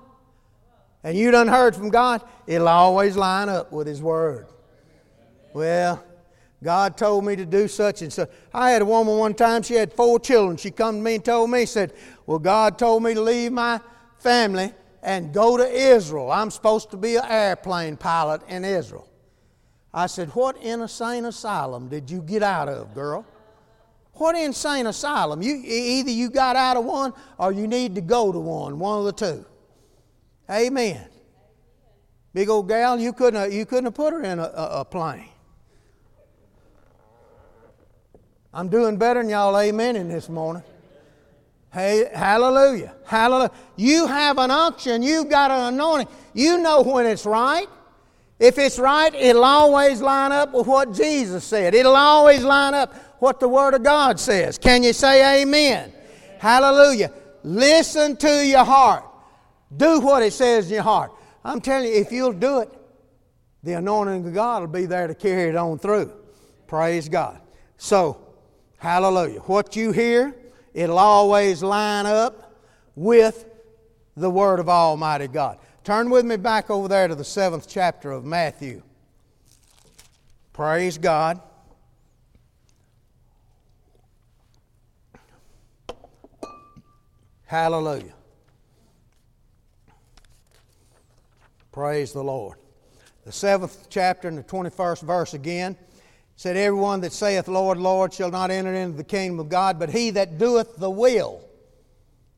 [1.04, 4.48] and you done heard from God, it'll always line up with His Word.
[5.54, 6.04] Well,
[6.64, 8.30] God told me to do such and such.
[8.54, 10.58] I had a woman one time, she had four children.
[10.58, 11.94] She come to me and told me, said,
[12.28, 13.82] Well, God told me to leave my
[14.20, 14.72] family
[15.02, 16.32] and go to Israel.
[16.32, 19.08] I'm supposed to be an airplane pilot in Israel.
[19.92, 23.26] I said, What insane asylum did you get out of, girl?
[24.14, 25.42] What insane asylum?
[25.42, 29.00] You, either you got out of one or you need to go to one, one
[29.00, 29.46] of the two.
[30.48, 31.08] Amen.
[32.34, 35.31] Big old gal, you couldn't, you couldn't have put her in a, a, a plane.
[38.54, 40.64] I'm doing better than y'all amen in this morning.
[41.72, 42.94] Hey, hallelujah.
[43.06, 43.52] Hallelujah.
[43.78, 46.14] You have an unction, you've got an anointing.
[46.34, 47.68] You know when it's right.
[48.40, 51.76] If it's right, it'll always line up with what Jesus said.
[51.76, 54.58] It'll always line up what the Word of God says.
[54.58, 55.90] Can you say amen?
[55.90, 56.40] amen.
[56.40, 57.14] Hallelujah.
[57.44, 59.06] Listen to your heart.
[59.78, 61.12] Do what it says in your heart.
[61.46, 62.70] I'm telling you, if you'll do it,
[63.64, 66.12] the anointing of God will be there to carry it on through.
[66.68, 67.40] Praise God.
[67.78, 68.31] So,
[68.82, 69.42] Hallelujah.
[69.42, 70.36] What you hear,
[70.74, 72.56] it'll always line up
[72.96, 73.46] with
[74.18, 75.60] the Word of Almighty God.
[75.84, 78.82] Turn with me back over there to the seventh chapter of Matthew.
[80.52, 81.40] Praise God.
[87.46, 88.16] Hallelujah.
[91.72, 92.58] Praise the Lord.
[93.26, 95.78] The seventh chapter and the 21st verse again
[96.42, 99.92] said, Everyone that saith, Lord, Lord, shall not enter into the kingdom of God, but
[99.92, 101.48] he that doeth the will,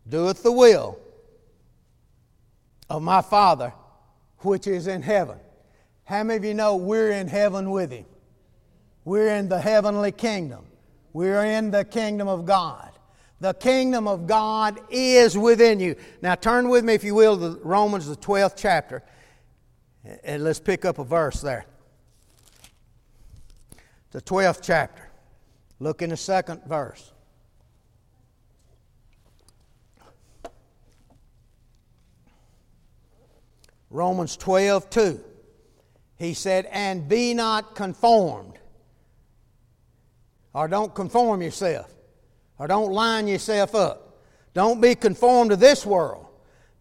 [0.09, 0.99] doeth the will
[2.89, 3.71] of my Father
[4.39, 5.37] which is in heaven.
[6.03, 8.03] How many of you know we're in heaven with him?
[9.05, 10.65] We're in the heavenly kingdom.
[11.13, 12.91] We're in the kingdom of God.
[13.39, 15.95] The kingdom of God is within you.
[16.21, 19.01] Now turn with me, if you will, to Romans, the 12th chapter,
[20.25, 21.65] and let's pick up a verse there
[24.13, 25.09] the 12th chapter.
[25.79, 27.11] Look in the second verse.
[33.89, 35.23] Romans 12, 2.
[36.17, 38.59] He said, And be not conformed.
[40.53, 41.91] Or don't conform yourself.
[42.59, 44.21] Or don't line yourself up.
[44.53, 46.27] Don't be conformed to this world,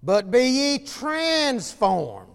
[0.02, 2.28] but be ye transformed.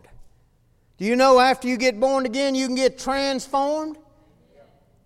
[0.97, 3.97] Do you know after you get born again, you can get transformed?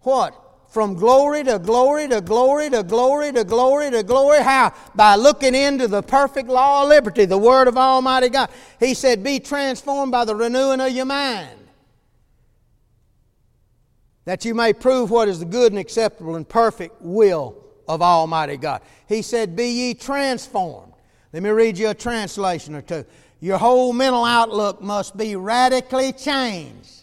[0.02, 0.38] What?
[0.70, 4.42] From glory to glory to glory to glory to glory to glory.
[4.42, 4.74] How?
[4.96, 8.50] By looking into the perfect law of liberty, the Word of Almighty God.
[8.80, 11.60] He said, Be transformed by the renewing of your mind,
[14.24, 18.56] that you may prove what is the good and acceptable and perfect will of Almighty
[18.56, 18.82] God.
[19.08, 20.94] He said, Be ye transformed.
[21.34, 23.06] Let me read you a translation or two.
[23.42, 27.01] Your whole mental outlook must be radically changed.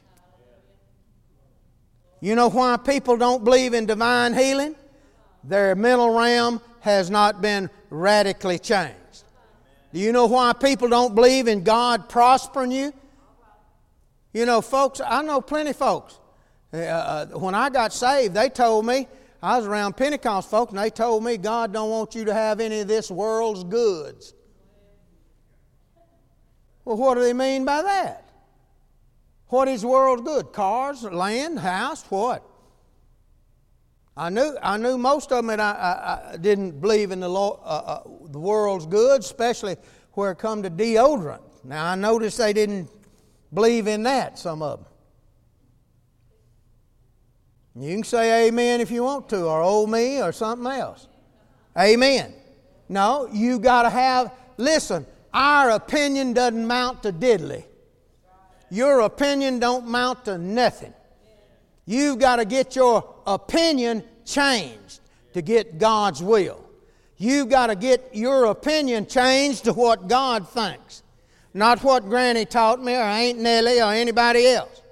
[2.21, 4.75] You know why people don't believe in divine healing?
[5.45, 8.95] Their mental realm has not been radically changed.
[9.93, 12.93] Do you know why people don't believe in God prospering you?
[14.33, 16.19] You know, folks, I know plenty of folks.
[16.73, 19.09] Uh, uh, when I got saved, they told me,
[19.43, 22.61] I was around Pentecost folks, and they told me God don't want you to have
[22.61, 24.35] any of this world's goods.
[26.85, 28.28] Well, what do they mean by that?
[29.49, 30.53] What is world good?
[30.53, 32.45] Cars, land, house, what?
[34.17, 37.29] I knew, I knew most of them, and I, I, I didn't believe in the,
[37.29, 39.77] law, uh, uh, the world's good, especially
[40.13, 41.41] where it come to deodorant.
[41.65, 42.91] Now, I noticed they didn't
[43.55, 44.89] believe in that, some of them.
[47.81, 51.07] You can say amen if you want to, or oh me, or something else.
[51.79, 52.35] Amen.
[52.89, 57.65] No, you got to have, listen, our opinion doesn't mount to diddly
[58.71, 60.93] your opinion don't mount to nothing.
[61.87, 65.01] You've got to get your opinion changed
[65.33, 66.65] to get God's will.
[67.17, 71.03] You've got to get your opinion changed to what God thinks,
[71.55, 74.83] not what Granny taught me or Aunt Nellie or anybody else.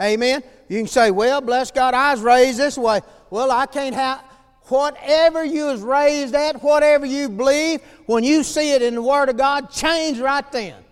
[0.00, 0.42] Amen.
[0.68, 4.20] You can say, "Well, bless God, I was raised this way." Well, I can't have
[4.68, 7.80] whatever you was raised at, whatever you believe.
[8.06, 10.83] When you see it in the Word of God, change right then.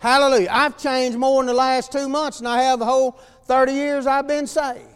[0.00, 0.48] Hallelujah.
[0.50, 4.06] I've changed more in the last two months than I have the whole 30 years
[4.06, 4.86] I've been saved.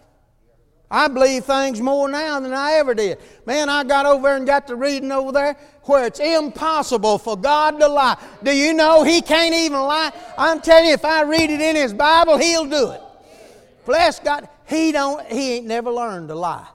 [0.90, 3.18] I believe things more now than I ever did.
[3.46, 7.36] Man, I got over there and got to reading over there where it's impossible for
[7.36, 8.16] God to lie.
[8.42, 10.12] Do you know He can't even lie?
[10.38, 13.02] I'm telling you, if I read it in His Bible, He'll do it.
[13.84, 14.48] Bless God.
[14.66, 15.26] He don't.
[15.26, 16.68] He ain't never learned to lie.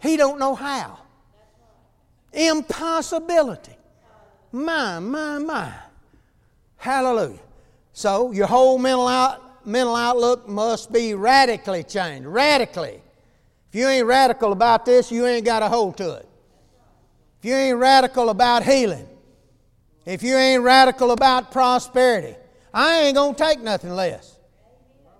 [0.00, 0.98] He don't know how.
[2.32, 3.76] Impossibility.
[4.52, 5.74] My, my, my.
[6.78, 7.40] Hallelujah.
[7.92, 12.26] So your whole mental, out, mental outlook must be radically changed.
[12.26, 13.02] Radically.
[13.68, 16.28] If you ain't radical about this, you ain't got a hold to it.
[17.40, 19.06] If you ain't radical about healing,
[20.06, 22.34] if you ain't radical about prosperity,
[22.72, 24.37] I ain't going to take nothing less.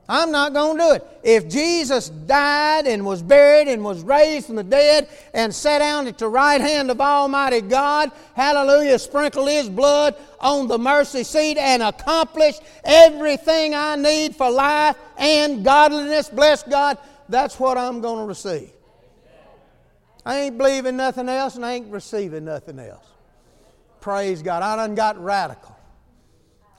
[0.08, 1.06] I'm not going to do it.
[1.22, 6.06] If Jesus died and was buried and was raised from the dead and sat down
[6.06, 11.58] at the right hand of Almighty God, hallelujah, sprinkled His blood on the mercy seat
[11.58, 16.96] and accomplished everything I need for life and godliness, bless God,
[17.28, 18.70] that's what I'm going to receive.
[20.24, 23.06] I ain't believing nothing else and I ain't receiving nothing else.
[24.00, 24.62] Praise God.
[24.62, 25.76] I done got radical.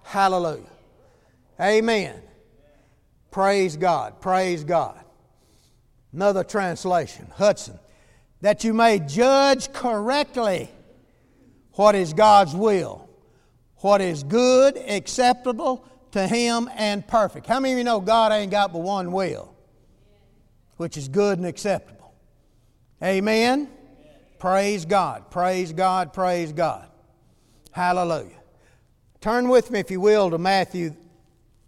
[0.03, 0.63] Hallelujah.
[1.59, 2.21] Amen.
[3.31, 4.21] Praise God.
[4.21, 4.99] Praise God.
[6.11, 7.79] Another translation, Hudson.
[8.41, 10.69] That you may judge correctly
[11.73, 13.09] what is God's will,
[13.77, 17.45] what is good, acceptable to Him, and perfect.
[17.45, 19.53] How many of you know God ain't got but one will,
[20.77, 22.13] which is good and acceptable?
[23.03, 23.69] Amen?
[24.39, 25.29] Praise God.
[25.29, 26.13] Praise God.
[26.13, 26.87] Praise God.
[27.71, 28.39] Hallelujah.
[29.21, 30.95] Turn with me, if you will, to Matthew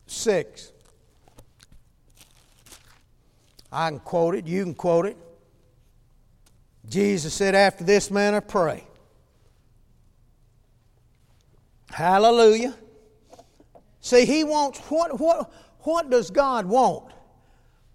[0.08, 0.71] 6.
[3.72, 5.18] I can quote it, you can quote it.
[6.88, 8.86] Jesus said, After this manner, pray.
[11.92, 12.76] Hallelujah.
[14.02, 17.14] See, He wants, what, what, what does God want?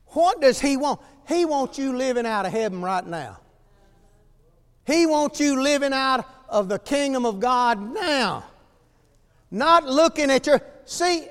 [0.06, 1.00] What does He want?
[1.28, 3.38] He wants you living out of heaven right now.
[4.86, 8.44] He wants you living out of the kingdom of God now.
[9.50, 10.60] Not looking at your.
[10.84, 11.26] See,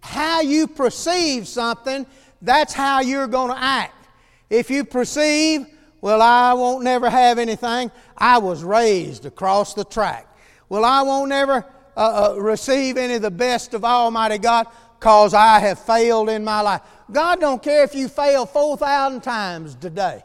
[0.00, 2.06] how you perceive something
[2.46, 4.08] that's how you're going to act.
[4.48, 5.66] If you perceive,
[6.00, 10.26] well, I won't never have anything, I was raised across the track.
[10.68, 15.34] Well, I won't never uh, uh, receive any of the best of Almighty God because
[15.34, 16.82] I have failed in my life.
[17.10, 20.22] God don't care if you fail 4,000 times today.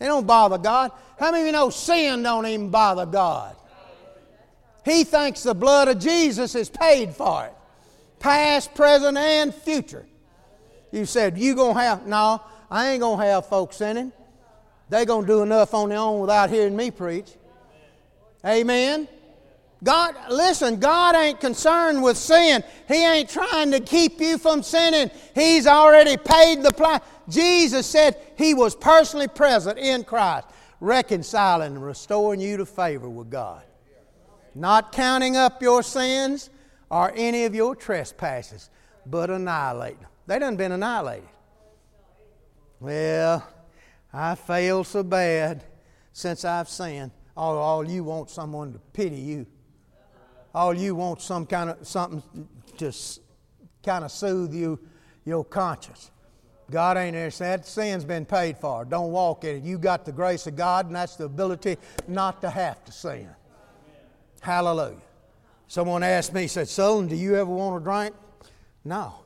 [0.00, 0.92] It don't bother God.
[1.18, 3.56] How many of you know sin don't even bother God?
[4.84, 7.54] He thinks the blood of Jesus is paid for it.
[8.20, 10.06] Past, present, and future.
[10.96, 14.12] You said, you going to have, no, I ain't going to have folks sinning.
[14.88, 17.34] They going to do enough on their own without hearing me preach.
[18.44, 19.06] Amen.
[19.84, 22.64] God, listen, God ain't concerned with sin.
[22.88, 25.10] He ain't trying to keep you from sinning.
[25.34, 27.02] He's already paid the price.
[27.28, 30.46] Jesus said He was personally present in Christ,
[30.80, 33.62] reconciling and restoring you to favor with God.
[34.54, 36.48] Not counting up your sins
[36.90, 38.70] or any of your trespasses,
[39.04, 40.10] but annihilating them.
[40.26, 41.28] They done been annihilated.
[42.80, 43.46] Well,
[44.12, 45.64] I failed so bad
[46.12, 47.12] since I've sinned.
[47.36, 49.46] All, all you want someone to pity you.
[50.54, 52.22] All you want some kind of something
[52.78, 52.92] to
[53.84, 54.78] kind of soothe you,
[55.24, 56.10] your conscience.
[56.70, 57.30] God ain't there.
[57.30, 58.84] That sin's been paid for.
[58.84, 59.62] Don't walk in it.
[59.62, 61.76] You got the grace of God, and that's the ability
[62.08, 63.28] not to have to sin.
[64.40, 64.96] Hallelujah.
[65.68, 68.14] Someone asked me, said, Sutherlin, do you ever want a drink?
[68.84, 69.25] No.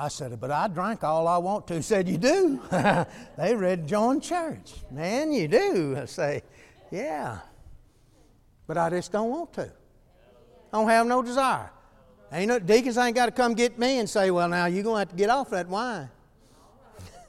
[0.00, 1.74] I said, but I drank all I want to.
[1.74, 2.60] He said, you do?
[3.36, 4.74] they read John Church.
[4.92, 5.98] Man, you do.
[6.00, 6.42] I say,
[6.92, 7.38] yeah.
[8.68, 9.62] But I just don't want to.
[10.72, 11.70] I don't have no desire.
[12.30, 14.94] Ain't no, deacons ain't got to come get me and say, well, now you're going
[14.94, 16.08] to have to get off that wine.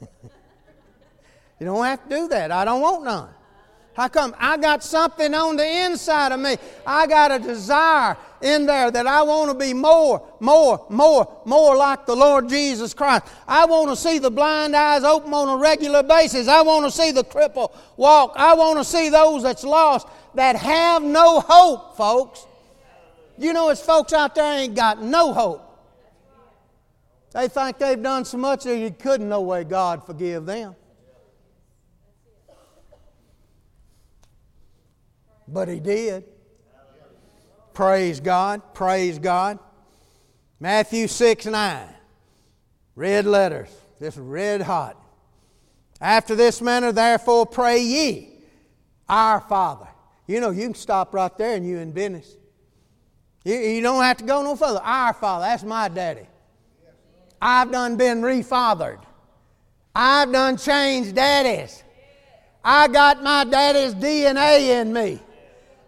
[1.58, 2.52] you don't have to do that.
[2.52, 3.30] I don't want none.
[3.94, 4.36] How come?
[4.38, 6.56] I got something on the inside of me.
[6.86, 11.76] I got a desire in there that I want to be more, more, more, more
[11.76, 13.24] like the Lord Jesus Christ.
[13.46, 16.48] I want to see the blind eyes open on a regular basis.
[16.48, 18.32] I want to see the cripple walk.
[18.36, 22.46] I want to see those that's lost that have no hope, folks.
[23.38, 25.66] You know, it's folks out there ain't got no hope.
[27.32, 30.74] They think they've done so much that you couldn't no way God forgive them.
[35.46, 36.24] But he did.
[37.80, 38.74] Praise God.
[38.74, 39.58] Praise God.
[40.60, 41.88] Matthew 6 9.
[42.94, 43.70] Red letters.
[43.98, 45.02] Just red hot.
[45.98, 48.32] After this manner, therefore, pray ye,
[49.08, 49.88] Our Father.
[50.26, 52.36] You know, you can stop right there and you in business.
[53.46, 54.82] You, you don't have to go no further.
[54.82, 56.26] Our Father, that's my daddy.
[57.40, 59.00] I've done been refathered.
[59.94, 61.82] I've done changed daddies.
[62.62, 65.20] I got my daddy's DNA in me.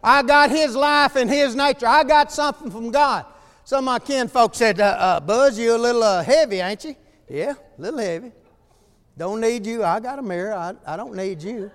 [0.03, 1.87] I got his life and his nature.
[1.87, 3.27] I got something from God.
[3.65, 6.85] Some of my kin folks said, uh, uh, Buzz, you're a little uh, heavy, ain't
[6.85, 6.97] you?
[7.29, 8.33] Yeah, a little heavy.
[9.17, 9.85] Don't need you.
[9.85, 10.55] I got a mirror.
[10.55, 11.71] I, I don't need you.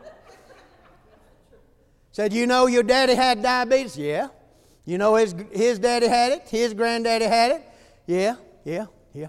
[2.11, 3.97] Said, You know your daddy had diabetes?
[3.97, 4.29] Yeah.
[4.85, 6.47] You know his, his daddy had it?
[6.49, 7.69] His granddaddy had it?
[8.05, 9.27] Yeah, yeah, yeah.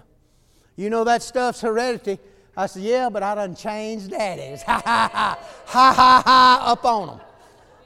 [0.75, 2.19] You know that stuff's heredity?
[2.57, 4.63] I said, Yeah, but I done changed daddies.
[4.63, 5.39] Ha ha ha.
[5.65, 7.19] Ha ha ha up on them.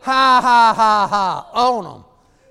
[0.04, 2.04] Ha ha ha ha on them.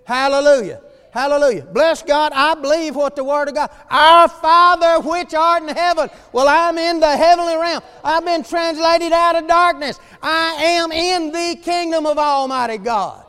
[0.05, 0.81] Hallelujah.
[1.11, 1.67] Hallelujah.
[1.67, 2.33] Bless God.
[2.35, 3.71] I believe what the Word of God.
[3.91, 6.09] Our Father which art in heaven.
[6.33, 7.83] Well, I'm in the heavenly realm.
[8.03, 10.01] I've been translated out of darkness.
[10.23, 13.23] I am in the kingdom of Almighty God.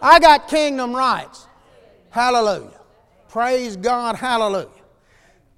[0.00, 1.48] I got kingdom rights.
[2.10, 2.80] Hallelujah.
[3.28, 4.14] Praise God.
[4.14, 4.68] Hallelujah.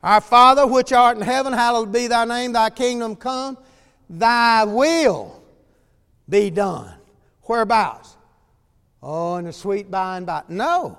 [0.03, 3.59] Our Father which art in heaven, hallowed be thy name, thy kingdom come,
[4.09, 5.43] thy will
[6.27, 6.96] be done.
[7.47, 8.17] Whereabouts?
[9.03, 10.43] Oh, in the sweet by and by.
[10.49, 10.99] No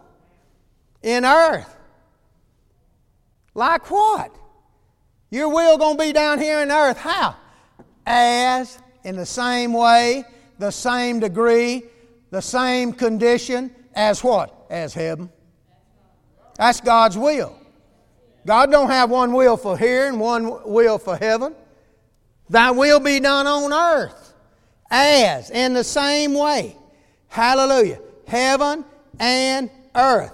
[1.07, 1.75] in earth.
[3.53, 4.35] Like what?
[5.29, 6.97] Your will going to be down here in earth.
[6.97, 7.35] How?
[8.05, 10.25] As in the same way,
[10.59, 11.83] the same degree,
[12.29, 14.67] the same condition as what?
[14.69, 15.29] As heaven.
[16.57, 17.55] That's God's will.
[18.45, 21.55] God don't have one will for here and one will for heaven.
[22.49, 24.26] Thy will be done on earth
[24.89, 26.75] as in the same way.
[27.27, 27.99] Hallelujah.
[28.27, 28.85] Heaven
[29.19, 30.33] and earth.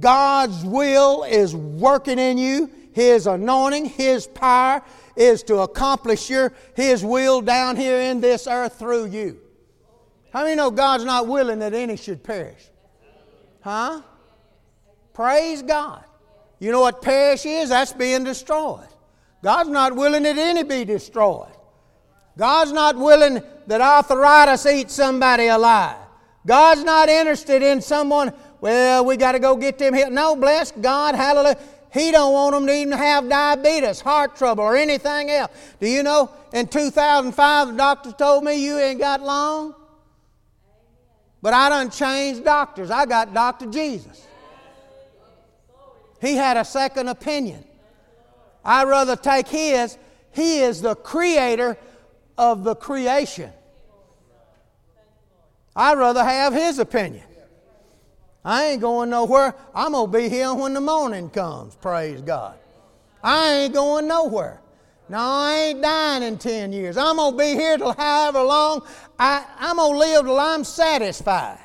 [0.00, 2.70] God's will is working in you.
[2.92, 4.82] His anointing, His power
[5.16, 9.40] is to accomplish your, His will down here in this earth through you.
[10.32, 12.62] How many know God's not willing that any should perish?
[13.60, 14.02] Huh?
[15.14, 16.04] Praise God.
[16.58, 17.70] You know what perish is?
[17.70, 18.88] That's being destroyed.
[19.42, 21.52] God's not willing that any be destroyed.
[22.38, 25.96] God's not willing that arthritis eat somebody alive.
[26.46, 30.10] God's not interested in someone well, we got to go get them here.
[30.10, 31.58] No, bless God, hallelujah.
[31.92, 35.50] He don't want them to even have diabetes, heart trouble, or anything else.
[35.80, 39.74] Do you know, in 2005, the doctor told me you ain't got long?
[41.40, 42.90] But I done changed doctors.
[42.90, 43.66] I got Dr.
[43.66, 44.26] Jesus.
[46.20, 47.64] He had a second opinion.
[48.64, 49.96] I'd rather take his.
[50.32, 51.78] He is the creator
[52.38, 53.52] of the creation.
[55.76, 57.24] I'd rather have his opinion.
[58.44, 59.54] I ain't going nowhere.
[59.74, 62.58] I'm going to be here when the morning comes, praise God.
[63.22, 64.60] I ain't going nowhere.
[65.08, 66.96] No, I ain't dying in 10 years.
[66.96, 68.86] I'm going to be here till however long.
[69.18, 71.58] I, I'm going to live till I'm satisfied.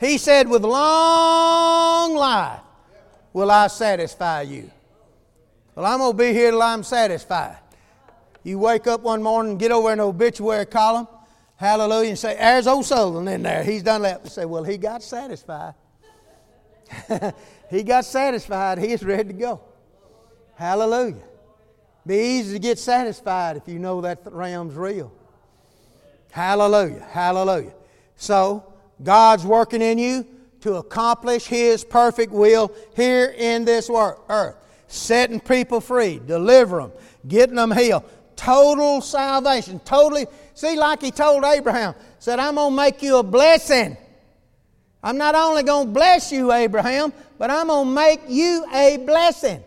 [0.00, 2.60] He said, with long life
[3.32, 4.70] will I satisfy you.
[5.74, 7.58] Well, I'm going to be here till I'm satisfied.
[8.44, 11.06] You wake up one morning, get over an obituary column,
[11.62, 12.08] Hallelujah.
[12.08, 13.62] And say, there's old Sutherlin in there.
[13.62, 14.26] He's done that.
[14.26, 15.74] Say, well, he got satisfied.
[17.70, 18.78] he got satisfied.
[18.78, 19.60] He is ready to go.
[20.56, 21.22] Hallelujah.
[22.04, 25.12] Be easy to get satisfied if you know that the realm's real.
[26.32, 27.06] Hallelujah.
[27.08, 27.74] Hallelujah.
[28.16, 30.26] So, God's working in you
[30.62, 34.56] to accomplish His perfect will here in this earth.
[34.88, 36.92] Setting people free, deliver them,
[37.28, 38.02] getting them healed.
[38.44, 39.80] Total salvation.
[39.80, 43.96] Totally See, like he told Abraham, said, I'm going to make you a blessing.
[45.02, 48.98] I'm not only going to bless you, Abraham, but I'm going to make you a
[48.98, 49.62] blessing.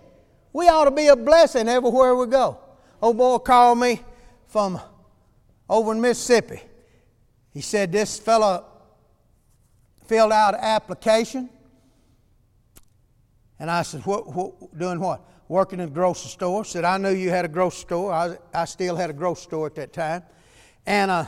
[0.53, 2.59] We ought to be a blessing everywhere we go.
[3.01, 4.01] Old boy called me
[4.47, 4.79] from
[5.69, 6.61] over in Mississippi.
[7.53, 8.63] He said this fellow
[10.05, 11.49] filled out an application.
[13.59, 15.21] And I said, what, what, doing what?
[15.47, 16.65] Working in a grocery store.
[16.65, 18.11] Said, I knew you had a grocery store.
[18.11, 20.23] I, I still had a grocery store at that time.
[20.85, 21.25] And uh,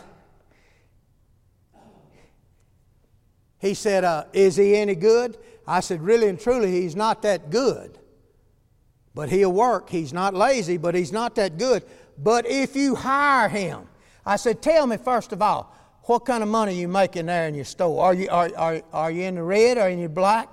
[3.59, 5.37] he said, uh, Is he any good?
[5.67, 7.97] I said, Really and truly, he's not that good.
[9.13, 9.89] But he'll work.
[9.89, 11.83] He's not lazy, but he's not that good.
[12.17, 13.87] But if you hire him,
[14.25, 17.55] I said, Tell me first of all, what kind of money you making there in
[17.55, 18.03] your store?
[18.03, 20.49] Are you, are, are, are you in the red or in the black?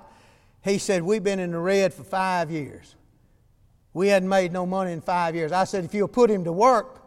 [0.63, 2.95] He said, We've been in the red for five years.
[3.95, 5.53] We hadn't made no money in five years.
[5.53, 7.01] I said, If you'll put him to work,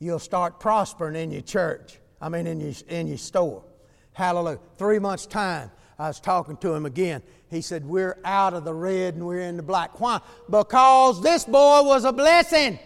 [0.00, 1.98] you'll start prospering in your church.
[2.20, 3.64] I mean, in your, in your store.
[4.12, 4.58] Hallelujah.
[4.76, 7.22] Three months' time, I was talking to him again.
[7.48, 9.98] He said, We're out of the red and we're in the black.
[9.98, 10.20] Why?
[10.50, 12.78] Because this boy was a blessing.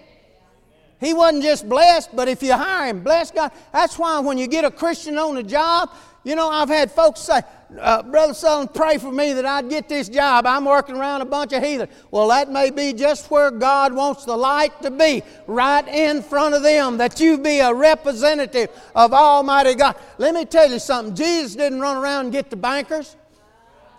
[1.01, 3.51] He wasn't just blessed, but if you hire him, bless God.
[3.73, 5.91] That's why when you get a Christian on the job,
[6.23, 7.43] you know, I've had folks say,
[7.81, 10.47] uh, Brother Sutherlin, pray for me that I'd get this job.
[10.47, 11.89] I'm working around a bunch of heathen.
[12.11, 16.55] Well, that may be just where God wants the light to be, right in front
[16.55, 19.97] of them, that you be a representative of Almighty God.
[20.19, 23.17] Let me tell you something Jesus didn't run around and get the bankers,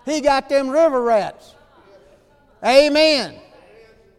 [0.06, 1.56] He got them river rats.
[2.64, 3.36] Amen.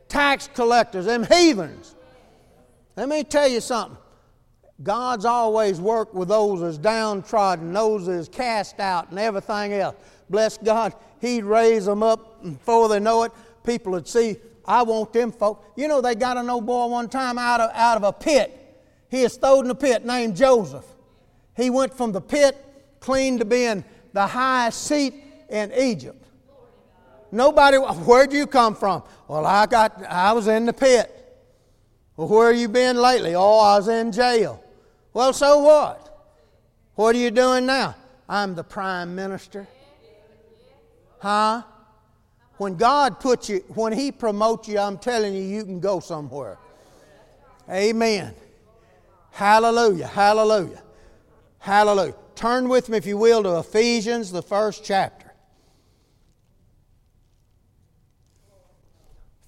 [0.09, 1.95] Tax collectors, them heathens.
[2.97, 3.99] Let me tell you something.
[4.83, 9.97] God's always worked with those as downtrodden, those as cast out, and everything else.
[10.29, 13.33] Bless God, He'd raise them up and before they know it.
[13.65, 15.65] People would see, I want them folk.
[15.77, 18.53] You know, they got an old boy one time out of, out of a pit.
[19.09, 20.85] He is thrown in a pit named Joseph.
[21.57, 22.63] He went from the pit
[23.01, 25.15] clean to being the highest seat
[25.49, 26.23] in Egypt.
[27.33, 29.03] Nobody, where'd you come from?
[29.27, 31.13] Well, I got, I was in the pit.
[32.17, 33.35] Well, where you been lately?
[33.35, 34.63] Oh, I was in jail.
[35.17, 36.29] Well, so what?
[36.95, 37.95] What are you doing now?
[38.29, 39.67] I'm the prime minister.
[41.21, 41.63] Huh?
[42.59, 46.59] When God puts you, when He promotes you, I'm telling you, you can go somewhere.
[47.71, 48.35] Amen.
[49.31, 50.07] Hallelujah.
[50.07, 50.83] Hallelujah.
[51.61, 52.15] Hallelujah.
[52.35, 55.33] Turn with me, if you will, to Ephesians, the first chapter.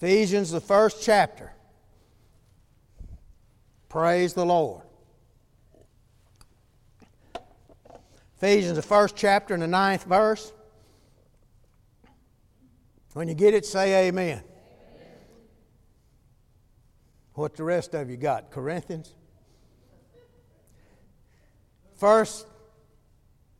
[0.00, 1.52] Ephesians, the first chapter.
[3.90, 4.87] Praise the Lord.
[8.40, 10.52] Ephesians, the first chapter and the ninth verse.
[13.12, 14.28] When you get it, say amen.
[14.28, 14.44] amen.
[17.34, 18.50] What the rest of you got?
[18.50, 19.12] Corinthians?
[21.96, 22.46] First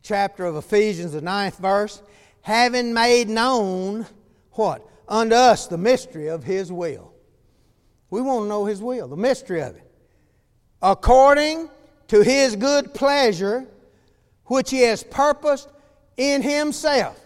[0.01, 2.01] chapter of Ephesians, the ninth verse.
[2.41, 4.05] Having made known
[4.51, 4.87] what?
[5.07, 7.13] Unto us the mystery of His will.
[8.09, 9.89] We want to know His will, the mystery of it
[10.81, 11.69] according
[12.07, 13.67] to his good pleasure,
[14.49, 15.69] which he has purposed
[16.17, 17.19] in himself.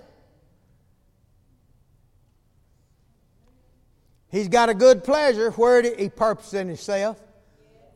[4.30, 5.51] He's got a good pleasure.
[5.51, 7.19] Where did he purpose in himself?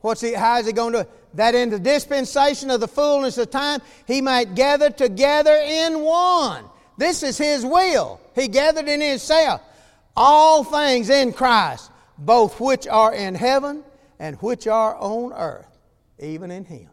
[0.02, 1.10] What's he, how is he going to do it?
[1.34, 6.64] That in the dispensation of the fullness of time, he might gather together in one.
[6.98, 8.22] This is his will.
[8.34, 9.62] He gathered in himself
[10.16, 13.84] all things in Christ, both which are in heaven
[14.20, 15.78] and which are on earth,
[16.18, 16.90] even in him.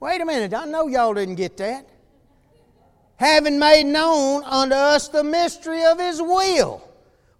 [0.00, 1.88] Wait a minute, I know y'all didn't get that.
[3.16, 6.82] Having made known unto us the mystery of his will.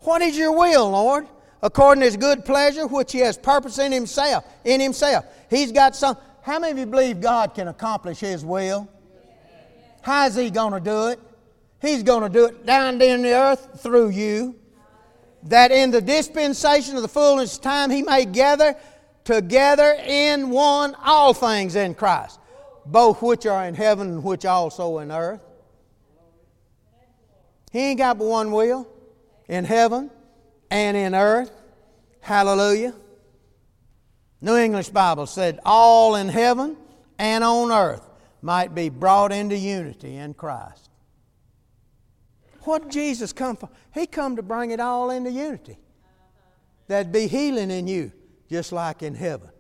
[0.01, 1.29] What is your will, Lord?
[1.63, 4.45] According to his good pleasure, which he has purpose in himself.
[4.65, 5.25] In himself.
[5.51, 6.17] He's got some.
[6.43, 8.89] How many of you believe God can accomplish his will?
[10.03, 11.21] How is he going to do it?
[11.81, 14.57] He's going to do it down in the earth through you
[15.45, 18.75] that in the dispensation of the fullness of time he may gather
[19.25, 22.41] together in one all things in Christ,
[22.91, 25.43] both which are in heaven and which also in earth.
[27.71, 28.89] He ain't got but one will
[29.47, 30.11] in heaven
[30.71, 31.51] and in earth.
[32.21, 32.95] Hallelujah.
[34.41, 36.77] New English Bible said, all in heaven
[37.19, 38.09] and on earth
[38.41, 40.89] might be brought into unity in Christ.
[42.63, 43.69] What did Jesus come for?
[43.93, 45.79] He come to bring it all into unity.
[46.87, 48.13] There'd be healing in you,
[48.49, 49.51] just like in heaven.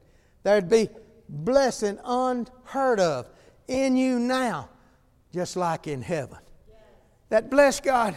[0.43, 0.89] There'd be
[1.29, 3.29] blessing unheard of
[3.67, 4.69] in you now,
[5.33, 6.39] just like in heaven.
[7.29, 8.17] That bless God,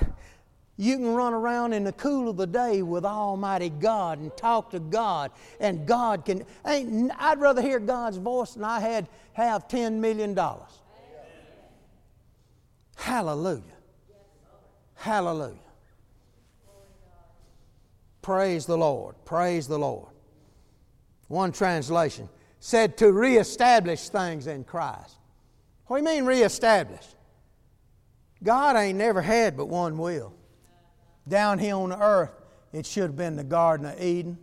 [0.78, 4.72] you can run around in the cool of the day with Almighty God and talk
[4.72, 6.46] to God, and God can.
[6.64, 10.72] I'd rather hear God's voice than I had have ten million dollars.
[12.96, 13.64] Hallelujah.
[14.96, 15.58] Hallelujah.
[18.22, 19.16] Praise the Lord.
[19.26, 20.10] Praise the Lord.
[21.28, 22.30] One translation
[22.62, 25.18] said to reestablish things in Christ.
[25.88, 27.06] What do you mean reestablish?
[28.42, 30.34] God ain't never had but one will.
[31.28, 32.32] Down here on the earth,
[32.72, 34.38] it should have been the Garden of Eden.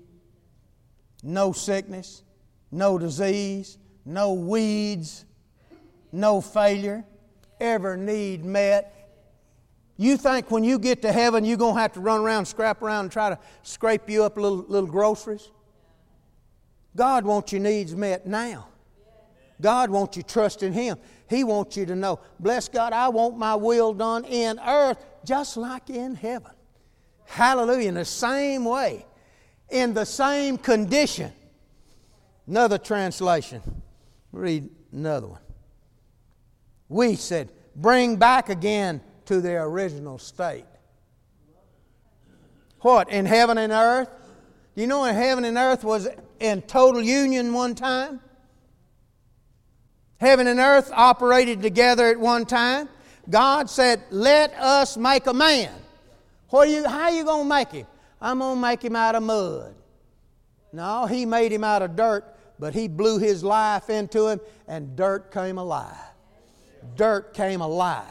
[1.23, 2.23] No sickness,
[2.71, 5.25] no disease, no weeds,
[6.13, 7.05] no failure,
[7.61, 8.99] every need met,
[10.01, 12.83] you think when you get to heaven, you're going to have to run around, scrap
[12.83, 15.51] around, and try to scrape you up little, little groceries?
[16.99, 18.67] God wants your needs met now.
[19.61, 20.99] God wants you trust in Him.
[21.31, 25.57] He wants you to know, bless God, I want my will done in earth just
[25.57, 26.51] like in heaven.
[27.25, 27.91] Hallelujah.
[27.91, 29.07] In the same way,
[29.71, 31.31] in the same condition.
[32.49, 33.63] Another translation.
[34.33, 35.41] Read another one.
[36.89, 40.65] We said, bring back again to their original state.
[42.81, 43.09] What?
[43.09, 44.09] In heaven and earth?
[44.75, 46.09] You know when heaven and earth was
[46.41, 48.21] in total union one time?
[50.21, 52.89] Heaven and earth operated together at one time.
[53.31, 55.73] God said, Let us make a man.
[56.51, 57.87] What are you, how are you going to make him?
[58.21, 59.75] I'm going to make him out of mud.
[60.73, 62.25] No, he made him out of dirt,
[62.59, 65.95] but he blew his life into him, and dirt came alive.
[66.97, 68.05] Dirt came alive.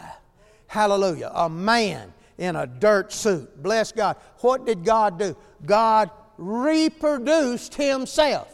[0.68, 1.32] Hallelujah.
[1.34, 3.62] A man in a dirt suit.
[3.62, 4.18] Bless God.
[4.40, 5.36] What did God do?
[5.66, 8.54] God reproduced himself.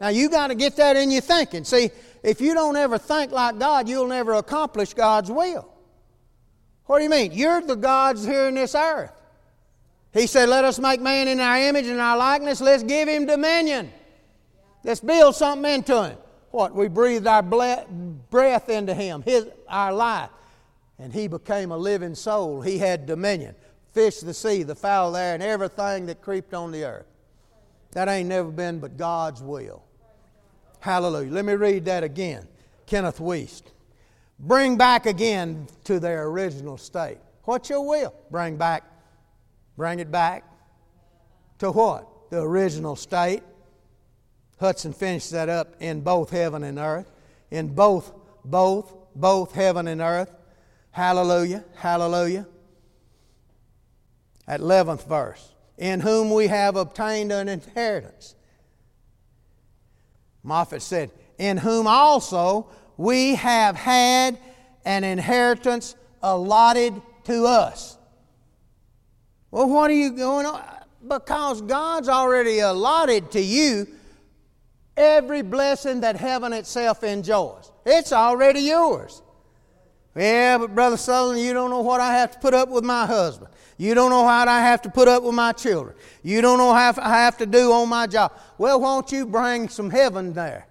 [0.00, 1.64] Now you got to get that in your thinking.
[1.64, 1.90] See,
[2.22, 5.68] if you don't ever think like God, you'll never accomplish God's will.
[6.86, 7.32] What do you mean?
[7.32, 9.12] You're the gods here in this earth.
[10.12, 12.60] He said, Let us make man in our image and our likeness.
[12.60, 13.92] Let's give him dominion.
[14.82, 16.18] Let's build something into him.
[16.50, 16.74] What?
[16.74, 20.30] We breathed our breath into him, his, our life.
[20.98, 22.60] And he became a living soul.
[22.60, 23.54] He had dominion.
[23.92, 27.06] Fish the sea, the fowl there, and everything that creeped on the earth.
[27.92, 29.82] That ain't never been but God's will.
[30.80, 31.30] Hallelujah.
[31.30, 32.46] Let me read that again.
[32.86, 33.62] Kenneth Wuest.
[34.38, 37.18] Bring back again to their original state.
[37.44, 38.14] What's your will?
[38.30, 38.84] Bring back.
[39.76, 40.44] Bring it back.
[41.58, 42.30] To what?
[42.30, 43.42] The original state.
[44.58, 47.10] Hudson finishes that up in both heaven and earth.
[47.50, 48.12] In both,
[48.44, 50.32] both, both heaven and earth.
[50.90, 51.64] Hallelujah.
[51.74, 52.46] Hallelujah.
[54.46, 55.52] At 11th verse.
[55.80, 58.36] In whom we have obtained an inheritance.
[60.44, 64.38] Moffatt said, In whom also we have had
[64.84, 67.96] an inheritance allotted to us.
[69.50, 70.62] Well, what are you going on?
[71.06, 73.88] Because God's already allotted to you
[74.98, 77.72] every blessing that heaven itself enjoys.
[77.86, 79.22] It's already yours.
[80.14, 83.06] Yeah, but Brother Sutherlin, you don't know what I have to put up with my
[83.06, 83.50] husband.
[83.80, 85.96] You don't know how I have to put up with my children.
[86.22, 88.38] You don't know how I have to do on my job.
[88.58, 90.66] Well, won't you bring some heaven there?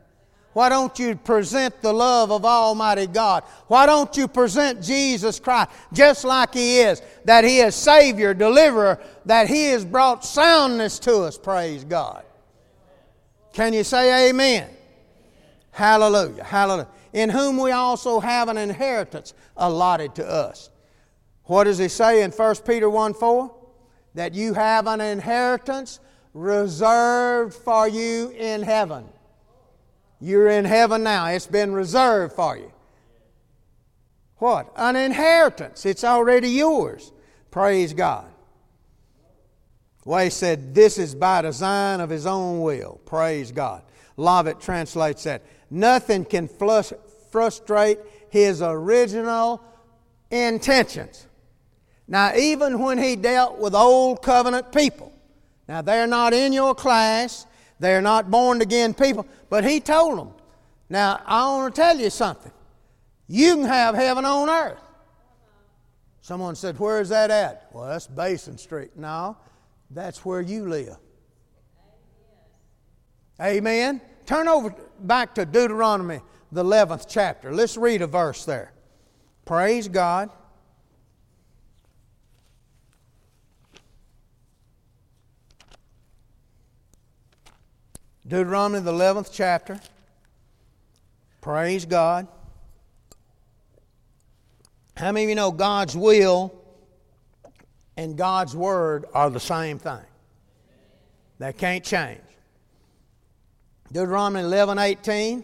[0.54, 3.46] Why don't you present the love of Almighty God?
[3.66, 7.02] Why don't you present Jesus Christ just like He is?
[7.26, 12.24] That He is Savior, Deliverer, that He has brought soundness to us, praise God.
[13.54, 14.70] Can you say amen?
[15.72, 16.88] Hallelujah, hallelujah.
[17.14, 20.70] In whom we also have an inheritance allotted to us.
[21.50, 23.56] What does He say in 1 Peter 1 4?
[24.14, 26.00] That you have an inheritance
[26.36, 29.06] reserved for you in heaven.
[30.22, 31.26] You're in heaven now.
[31.26, 32.72] It's been reserved for you.
[34.38, 34.72] What?
[34.76, 35.88] An inheritance.
[35.88, 37.12] It's already yours.
[37.50, 38.30] Praise God.
[40.06, 43.02] Way said, This is by design of His own will.
[43.06, 43.82] Praise God.
[44.18, 45.44] Lovett translates that.
[45.72, 46.48] Nothing can
[47.32, 47.98] frustrate
[48.30, 49.64] His original
[50.30, 51.26] intentions.
[52.10, 55.14] Now, even when He dealt with old covenant people,
[55.70, 57.46] now they're not in your class,
[57.80, 59.26] they're not born again people.
[59.50, 60.32] But he told them,
[60.90, 62.52] now I want to tell you something.
[63.28, 64.82] You can have heaven on earth.
[66.22, 67.70] Someone said, Where is that at?
[67.72, 68.98] Well, that's Basin Street.
[68.98, 69.38] No,
[69.92, 70.98] that's where you live.
[73.40, 74.02] Amen.
[74.26, 77.54] Turn over back to Deuteronomy, the 11th chapter.
[77.54, 78.74] Let's read a verse there.
[79.46, 80.32] Praise God.
[88.30, 89.80] Deuteronomy, the 11th chapter.
[91.42, 92.28] Praise God.
[94.96, 96.54] How many of you know God's will
[97.98, 100.06] and God's word are the same thing?
[101.40, 102.22] That can't change.
[103.92, 105.44] Deuteronomy 11 18.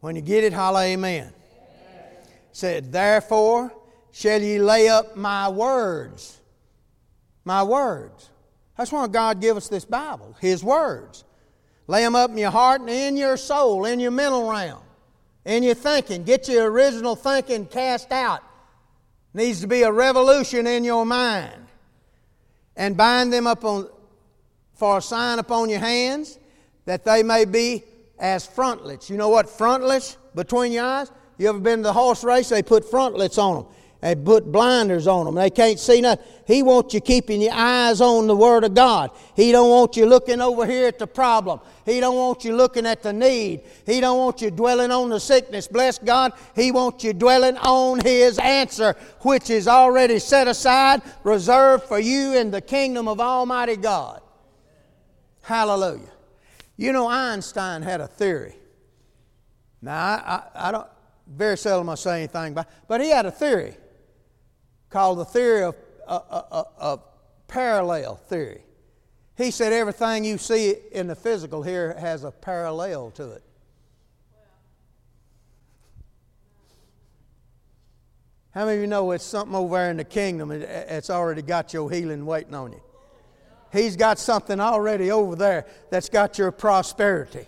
[0.00, 1.34] When you get it, holla amen.
[1.34, 1.34] amen.
[2.52, 3.74] Said, Therefore
[4.10, 6.40] shall ye lay up my words.
[7.44, 8.30] My words.
[8.78, 11.24] That's why God gave us this Bible, His words.
[11.88, 14.82] Lay them up in your heart and in your soul, in your mental realm,
[15.44, 16.22] in your thinking.
[16.22, 18.44] Get your original thinking cast out.
[19.32, 21.66] Needs to be a revolution in your mind.
[22.76, 23.88] And bind them up on,
[24.74, 26.38] for a sign upon your hands,
[26.84, 27.84] that they may be
[28.18, 29.08] as frontlets.
[29.08, 31.10] You know what frontlets between your eyes?
[31.38, 32.50] You ever been to the horse race?
[32.50, 33.66] They put frontlets on them.
[34.00, 35.34] They put blinders on them.
[35.34, 36.24] They can't see nothing.
[36.46, 39.10] He wants you keeping your eyes on the Word of God.
[39.34, 41.58] He don't want you looking over here at the problem.
[41.84, 43.62] He don't want you looking at the need.
[43.86, 45.66] He don't want you dwelling on the sickness.
[45.66, 46.32] Bless God.
[46.54, 52.36] He wants you dwelling on His answer, which is already set aside, reserved for you
[52.36, 54.22] in the kingdom of Almighty God.
[55.42, 56.12] Hallelujah.
[56.76, 58.54] You know, Einstein had a theory.
[59.82, 60.86] Now, I, I, I don't,
[61.26, 63.76] very seldom I say anything about, but he had a theory
[64.90, 65.76] called the theory of,
[66.06, 67.02] uh, uh, uh, of
[67.46, 68.62] parallel theory.
[69.36, 73.42] He said everything you see in the physical here has a parallel to it.
[78.50, 81.72] How many of you know it's something over there in the kingdom that's already got
[81.72, 82.80] your healing waiting on you?
[83.72, 87.46] He's got something already over there that's got your prosperity.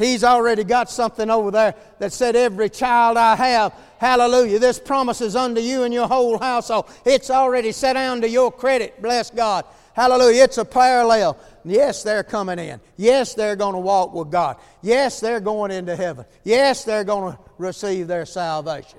[0.00, 5.20] He's already got something over there that said, Every child I have, hallelujah, this promise
[5.20, 6.90] is unto you and your whole household.
[7.04, 9.66] It's already set down to your credit, bless God.
[9.92, 10.44] Hallelujah.
[10.44, 11.36] It's a parallel.
[11.64, 12.80] Yes, they're coming in.
[12.96, 14.56] Yes, they're going to walk with God.
[14.80, 16.24] Yes, they're going into heaven.
[16.44, 18.98] Yes, they're going to receive their salvation.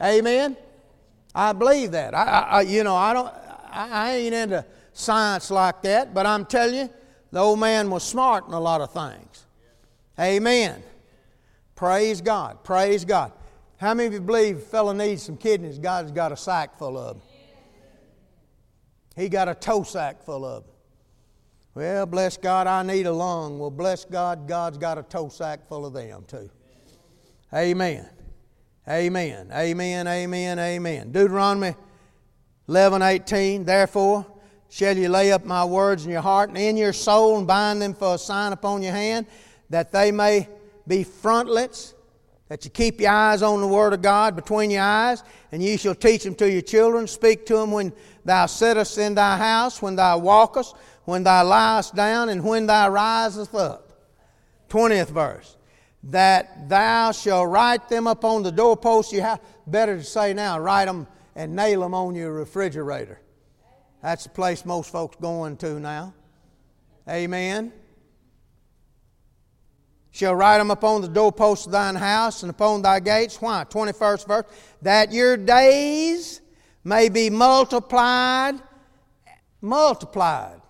[0.00, 0.56] Amen.
[1.34, 2.14] I believe that.
[2.14, 3.26] I, I you know, I don't.
[3.26, 6.90] I, I ain't into science like that, but I'm telling you,
[7.32, 9.43] the old man was smart in a lot of things.
[10.18, 10.82] Amen.
[11.74, 12.62] Praise God.
[12.64, 13.32] Praise God.
[13.78, 15.78] How many of you believe a fellow needs some kidneys?
[15.78, 17.22] God's got a sack full of them.
[19.16, 20.72] He got a toe sack full of them.
[21.74, 23.58] Well, bless God, I need a lung.
[23.58, 26.48] Well, bless God, God's got a toe sack full of them too.
[27.52, 28.08] Amen.
[28.88, 29.50] Amen.
[29.52, 30.06] Amen.
[30.06, 30.58] Amen.
[30.58, 31.12] Amen.
[31.12, 31.74] Deuteronomy
[32.68, 33.64] 11 18.
[33.64, 34.26] Therefore,
[34.68, 37.82] shall you lay up my words in your heart and in your soul and bind
[37.82, 39.26] them for a sign upon your hand,
[39.70, 40.48] that they may
[40.86, 41.94] be frontlets,
[42.48, 45.76] that you keep your eyes on the word of God between your eyes, and ye
[45.76, 47.06] shall teach them to your children.
[47.06, 47.92] Speak to them when
[48.24, 52.90] thou sittest in thy house, when thou walkest, when thou liest down, and when thou
[52.90, 53.92] risest up.
[54.68, 55.56] 20th verse
[56.10, 59.12] that thou shalt write them upon the doorposts.
[59.12, 63.20] You have better to say now, write them and nail them on your refrigerator.
[64.02, 66.12] That's the place most folks going to now.
[67.08, 67.72] Amen.
[70.14, 73.42] Shall write them upon the doorposts of thine house and upon thy gates.
[73.42, 73.64] Why?
[73.68, 74.44] 21st verse.
[74.80, 76.40] That your days
[76.84, 78.54] may be multiplied,
[79.60, 80.62] multiplied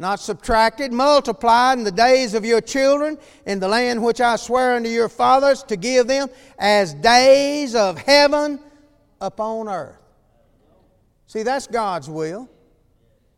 [0.00, 4.76] not subtracted, multiplied in the days of your children in the land which I swear
[4.76, 6.28] unto your fathers to give them
[6.58, 8.58] as days of heaven
[9.20, 9.98] upon earth.
[11.26, 12.48] See, that's God's will.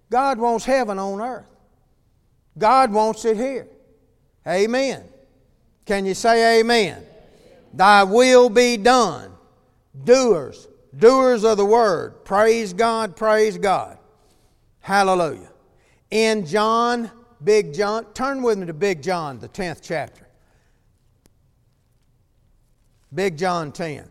[0.09, 1.47] God wants heaven on earth.
[2.57, 3.67] God wants it here.
[4.47, 5.03] Amen.
[5.87, 7.05] Can you say amen?
[7.73, 9.33] Thy will be done.
[10.05, 12.25] Doers, doers of the word.
[12.25, 13.99] Praise God, praise God.
[14.81, 15.53] Hallelujah
[16.13, 17.11] in John,
[17.43, 18.05] Big John.
[18.13, 20.29] Turn with me to Big John, the 10th chapter.
[23.13, 24.09] Big John 10.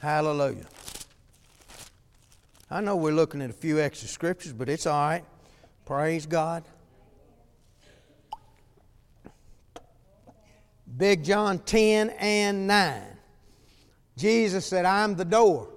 [0.00, 0.66] Hallelujah.
[2.72, 5.24] I know we're looking at a few extra scriptures, but it's all right.
[5.84, 6.62] Praise God.
[10.96, 13.02] Big John 10 and 9.
[14.16, 15.68] Jesus said, I'm the door.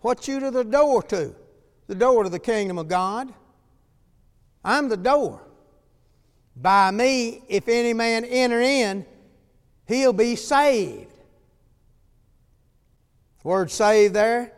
[0.00, 1.34] What you to the door to?
[1.86, 3.30] The door to the kingdom of God.
[4.64, 5.42] I'm the door.
[6.56, 9.04] By me, if any man enter in,
[9.86, 11.12] he'll be saved.
[13.42, 14.52] Word saved there.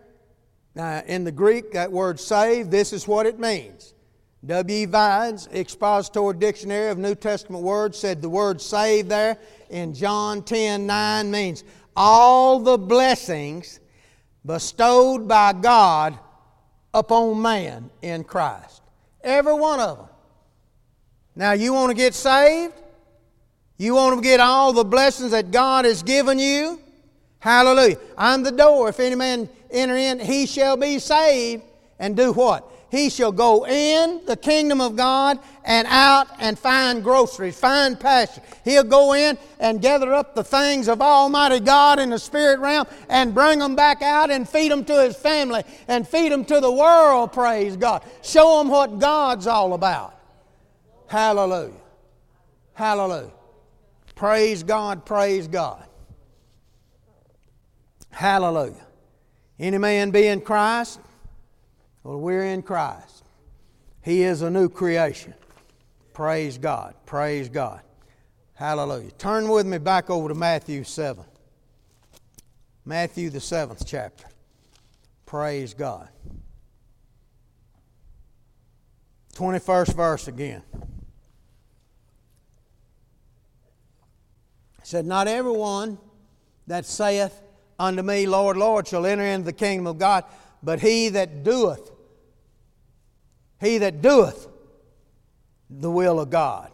[0.75, 3.95] Now, in the Greek, that word saved, this is what it means.
[4.45, 4.87] W.
[4.87, 9.39] Vines, Expository Dictionary of New Testament Words, said the word saved there
[9.71, 11.63] in John 10 9 means
[11.95, 13.79] all the blessings
[14.45, 16.19] bestowed by God
[16.93, 18.83] upon man in Christ.
[19.23, 20.09] Every one of them.
[21.37, 22.75] Now, you want to get saved?
[23.79, 26.81] You want to get all the blessings that God has given you?
[27.39, 27.99] Hallelujah.
[28.17, 28.89] I'm the door.
[28.89, 31.63] If any man enter in, he shall be saved
[31.99, 32.69] and do what?
[32.93, 38.43] he shall go in the kingdom of God and out and find groceries, find pasture.
[38.67, 42.87] He'll go in and gather up the things of Almighty God in the spirit realm
[43.09, 46.61] and bring them back out and feed them to his family and feed them to
[46.61, 48.05] the world, praise God.
[48.21, 50.15] Show them what God's all about.
[51.07, 51.73] Hallelujah.
[52.75, 53.33] Hallelujah.
[54.15, 55.83] Praise God, praise God.
[58.11, 58.87] Hallelujah.
[59.59, 61.01] Any man be in Christ?
[62.03, 63.25] Well, we're in Christ.
[64.03, 65.35] He is a new creation.
[66.13, 66.95] Praise God.
[67.07, 67.81] Praise God.
[68.55, 69.11] Hallelujah.
[69.13, 71.25] Turn with me back over to Matthew 7.
[72.85, 74.27] Matthew, the seventh chapter.
[75.25, 76.09] Praise God.
[79.35, 80.63] 21st verse again.
[84.79, 85.99] It said, Not everyone
[86.67, 87.42] that saith
[87.83, 90.25] unto me, Lord, Lord, shall enter into the kingdom of God,
[90.63, 91.91] but he that doeth
[93.61, 94.49] he that doeth
[95.71, 96.73] the will of God,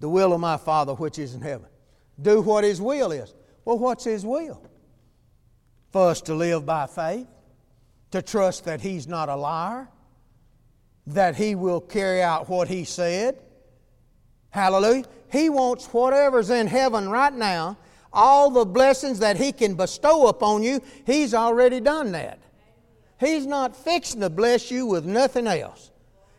[0.00, 1.66] the will of my Father which is in heaven.
[2.20, 3.34] Do what His will is.
[3.66, 4.62] Well, what's His will?
[5.94, 7.28] for us to live by faith,
[8.10, 9.88] to trust that He's not a liar,
[11.06, 13.38] that He will carry out what He said.
[14.50, 15.04] Hallelujah.
[15.30, 17.78] He wants whatever's in heaven right now,
[18.14, 22.38] all the blessings that He can bestow upon you, He's already done that.
[23.20, 25.90] He's not fixing to bless you with nothing else.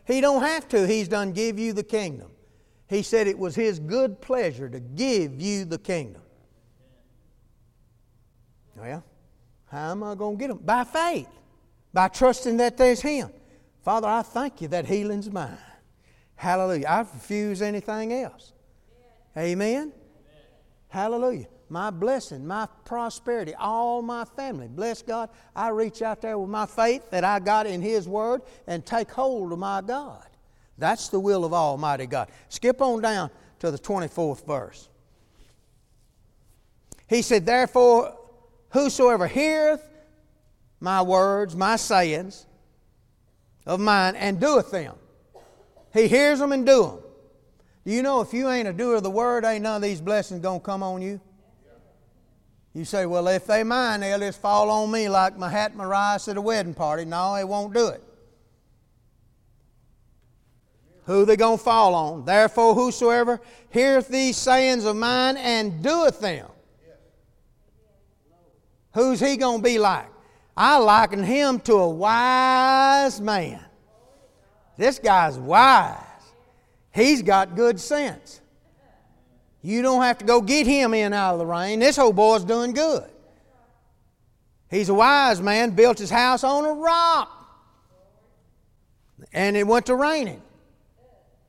[0.06, 0.86] He don't have to.
[0.86, 2.30] He's done give you the kingdom.
[2.88, 6.22] He said it was His good pleasure to give you the kingdom.
[8.76, 9.04] Well,
[9.70, 10.58] how am I going to get them?
[10.58, 11.28] By faith,
[11.92, 13.30] by trusting that there's Him.
[13.82, 15.56] Father, I thank you that healing's mine.
[16.34, 16.86] Hallelujah.
[16.86, 18.52] I refuse anything else.
[19.36, 19.52] Amen.
[19.52, 19.92] Amen.
[20.88, 21.46] Hallelujah.
[21.68, 24.68] My blessing, my prosperity, all my family.
[24.68, 25.30] Bless God.
[25.54, 29.10] I reach out there with my faith that I got in His Word and take
[29.10, 30.26] hold of my God.
[30.78, 32.28] That's the will of Almighty God.
[32.48, 34.88] Skip on down to the 24th verse.
[37.08, 38.16] He said, Therefore,
[38.70, 39.86] whosoever heareth
[40.80, 42.46] my words, my sayings
[43.64, 44.94] of mine, and doeth them,
[45.92, 46.98] he hears them and do them.
[47.84, 50.00] Do you know if you ain't a doer of the word, ain't none of these
[50.00, 51.20] blessings going to come on you?
[52.76, 55.78] You say, well, if they mine, they'll just fall on me like my hat and
[55.78, 57.06] my rice at a wedding party.
[57.06, 58.04] No, they won't do it.
[61.04, 62.26] Who they going to fall on?
[62.26, 66.50] Therefore, whosoever heareth these sayings of mine and doeth them,
[68.92, 70.10] who's he going to be like?
[70.54, 73.64] I liken him to a wise man.
[74.76, 75.96] This guy's wise.
[76.92, 78.42] He's got good sense.
[79.62, 81.80] You don't have to go get him in out of the rain.
[81.80, 83.08] This old boy's doing good.
[84.70, 87.32] He's a wise man, built his house on a rock.
[89.32, 90.42] And it went to raining.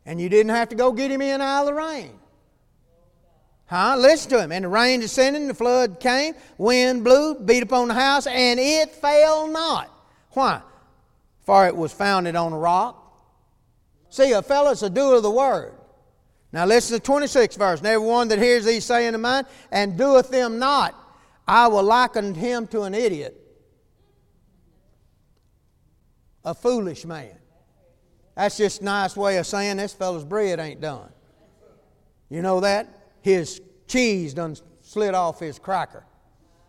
[0.05, 2.12] And you didn't have to go get him in out of the rain.
[3.66, 3.95] Huh?
[3.97, 4.51] Listen to him.
[4.51, 8.91] And the rain descended, the flood came, wind blew, beat upon the house, and it
[8.91, 9.91] fell not.
[10.32, 10.62] Why?
[11.43, 13.03] For it was founded on a rock.
[14.10, 15.74] See, a fellow's a doer of the word.
[16.52, 17.80] Now listen to 26 verse.
[17.80, 20.95] And everyone that hears these saying of mine and doeth them not,
[21.48, 23.39] I will liken him to an idiot,
[26.43, 27.38] a foolish man.
[28.36, 31.10] That's just a nice way of saying this fellow's bread ain't done.
[32.30, 32.88] You know that?
[33.22, 36.06] His cheese done slid off his cracker.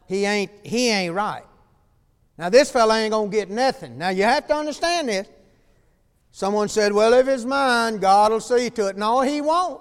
[0.07, 1.45] He ain't, he ain't right.
[2.39, 3.99] Now this fellow ain't gonna get nothing.
[3.99, 5.29] Now you have to understand this.
[6.39, 8.97] Someone said, Well, if it's mine, God will see to it.
[8.97, 9.80] No, He won't.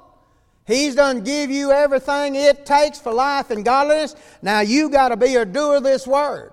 [0.66, 4.16] He's done give you everything it takes for life and godliness.
[4.42, 6.52] Now you got to be a doer of this word.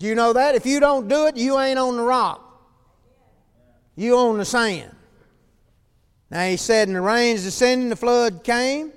[0.00, 0.56] Do you know that?
[0.56, 2.42] If you don't do it, you ain't on the rock.
[3.94, 4.96] You on the sand.
[6.28, 8.92] Now he said, and the rains descended, the flood came,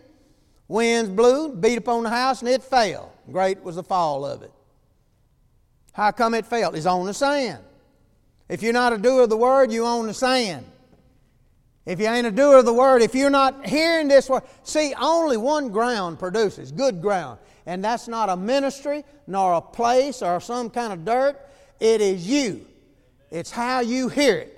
[0.67, 3.13] winds blew, beat upon the house, and it fell.
[3.31, 4.51] Great was the fall of it.
[5.93, 6.73] How come it fell?
[6.73, 7.63] It's on the sand.
[8.49, 10.65] If you're not a doer of the word, you own the sand.
[11.85, 14.93] If you ain't a doer of the word, if you're not hearing this word, see,
[14.99, 17.39] only one ground produces good ground.
[17.65, 21.39] And that's not a ministry, nor a place, or some kind of dirt.
[21.79, 22.65] It is you.
[23.31, 24.55] It's how you hear it.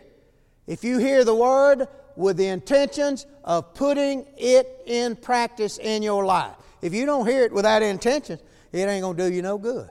[0.68, 6.26] If you hear the word with the intentions of putting it in practice in your
[6.26, 8.40] life, if you don't hear it with that intention,
[8.72, 9.90] it ain't going to do you no good.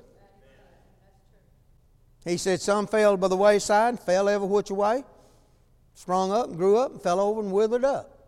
[2.24, 5.04] He said, Some fell by the wayside, fell every which way,
[5.94, 8.18] sprung up and grew up and fell over and withered up.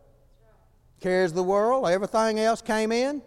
[1.01, 3.23] Cares the world, everything else came in.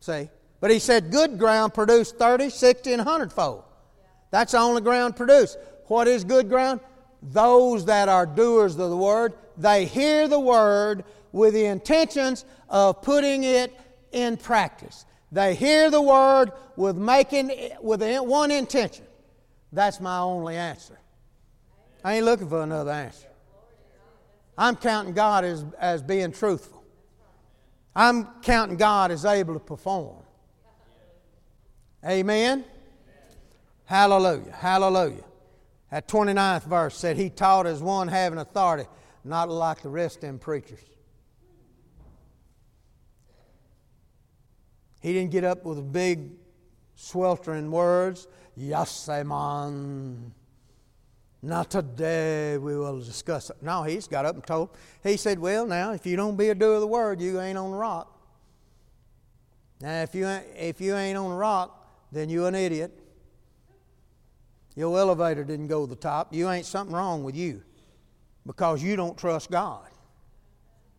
[0.00, 0.30] See?
[0.60, 3.64] But he said, Good ground produced 30, 60, and 100 fold.
[4.30, 5.58] That's the only ground produced.
[5.86, 6.80] What is good ground?
[7.22, 13.02] Those that are doers of the word, they hear the word with the intentions of
[13.02, 13.78] putting it
[14.10, 15.04] in practice.
[15.30, 19.04] They hear the word with making with one intention
[19.72, 20.98] that's my only answer.
[22.04, 23.28] I ain't looking for another answer.
[24.58, 26.82] I'm counting God as, as being truthful.
[27.94, 30.22] I'm counting God as able to perform.
[32.04, 32.64] Amen?
[33.84, 34.52] Hallelujah.
[34.52, 35.24] Hallelujah.
[35.90, 38.88] That 29th verse said, He taught as one having authority,
[39.24, 40.80] not like the rest of them preachers.
[45.00, 46.30] He didn't get up with big,
[46.94, 48.28] sweltering words.
[48.56, 50.32] Yes, man.
[51.44, 53.56] Not today we will discuss it.
[53.62, 54.70] No, he's got up and told.
[55.02, 57.58] He said, Well, now, if you don't be a doer of the word, you ain't
[57.58, 58.08] on the rock.
[59.80, 62.96] Now, if you, if you ain't on the rock, then you're an idiot.
[64.76, 66.32] Your elevator didn't go to the top.
[66.32, 67.62] You ain't something wrong with you
[68.46, 69.88] because you don't trust God.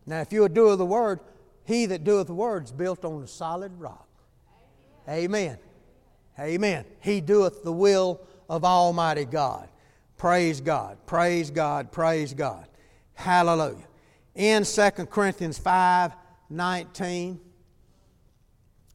[0.06, 1.20] Now, if you're a doer of the word,
[1.64, 4.06] he that doeth the word is built on a solid rock.
[5.08, 5.18] Amen.
[5.24, 5.58] Amen.
[6.36, 9.68] He doeth the will of Almighty God.
[10.16, 10.98] Praise God.
[11.06, 11.92] Praise God.
[11.92, 12.66] Praise God.
[13.14, 13.86] Hallelujah.
[14.34, 16.12] In 2 Corinthians 5
[16.50, 17.40] 19,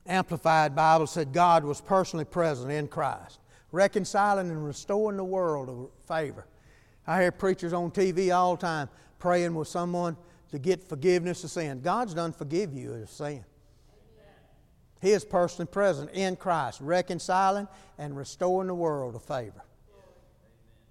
[0.05, 3.39] Amplified Bible said God was personally present in Christ,
[3.71, 6.47] reconciling and restoring the world to favor.
[7.05, 10.15] I hear preachers on TV all the time praying with someone
[10.51, 11.81] to get forgiveness of sin.
[11.81, 13.43] God's done forgive you of sin.
[15.01, 19.63] He is personally present in Christ, reconciling and restoring the world to favor.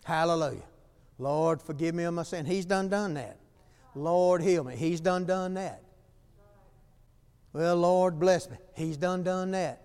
[0.04, 0.62] Hallelujah.
[1.18, 2.46] Lord, forgive me of my sin.
[2.46, 3.38] He's done done that.
[3.94, 4.76] Lord, heal me.
[4.76, 5.82] He's done done that.
[7.52, 8.56] Well, Lord, bless me.
[8.74, 9.82] He's done done that.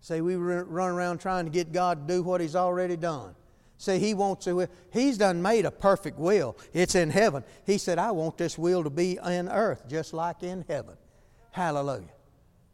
[0.00, 3.34] See, we run around trying to get God to do what He's already done.
[3.76, 4.68] See, He wants to.
[4.92, 6.56] He's done made a perfect will.
[6.72, 7.44] It's in heaven.
[7.64, 10.96] He said, "I want this will to be in earth, just like in heaven."
[11.52, 12.10] Hallelujah.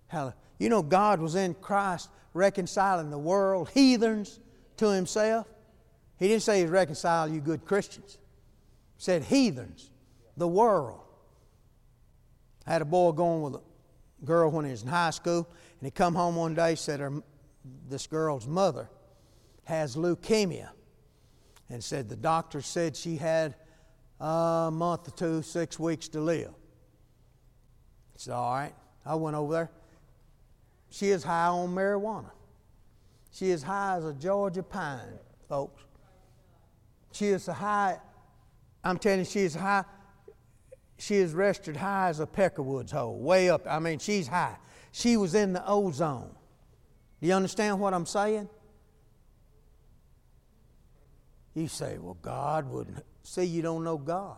[0.07, 0.35] Hallelujah.
[0.59, 4.41] You know, God was in Christ reconciling the world, heathens,
[4.77, 5.47] to Himself.
[6.19, 8.19] He didn't say He's reconciling you good Christians.
[8.97, 9.91] He said heathens,
[10.37, 11.01] the world.
[12.67, 13.61] I had a boy going with a
[14.25, 15.47] girl when he was in high school,
[15.81, 17.13] and he come home one day said her,
[17.89, 18.89] this girl's mother
[19.65, 20.71] has leukemia,
[21.69, 23.55] and said the doctor said she had
[24.21, 26.51] a month or two, six weeks to live.
[26.51, 28.75] I said, all right.
[29.05, 29.71] I went over there.
[30.95, 32.31] She is high on marijuana.
[33.33, 35.19] She is high as a Georgia pine,
[35.49, 35.83] folks.
[37.11, 37.99] She is high,
[38.85, 39.83] I'm telling you, she is high,
[40.97, 43.67] she is rested high as a peckerwood's hole, way up.
[43.69, 44.57] I mean, she's high.
[44.93, 46.31] She was in the ozone.
[47.21, 48.49] Do you understand what I'm saying?
[51.55, 53.05] You say, well, God wouldn't.
[53.25, 54.37] See, you don't know God.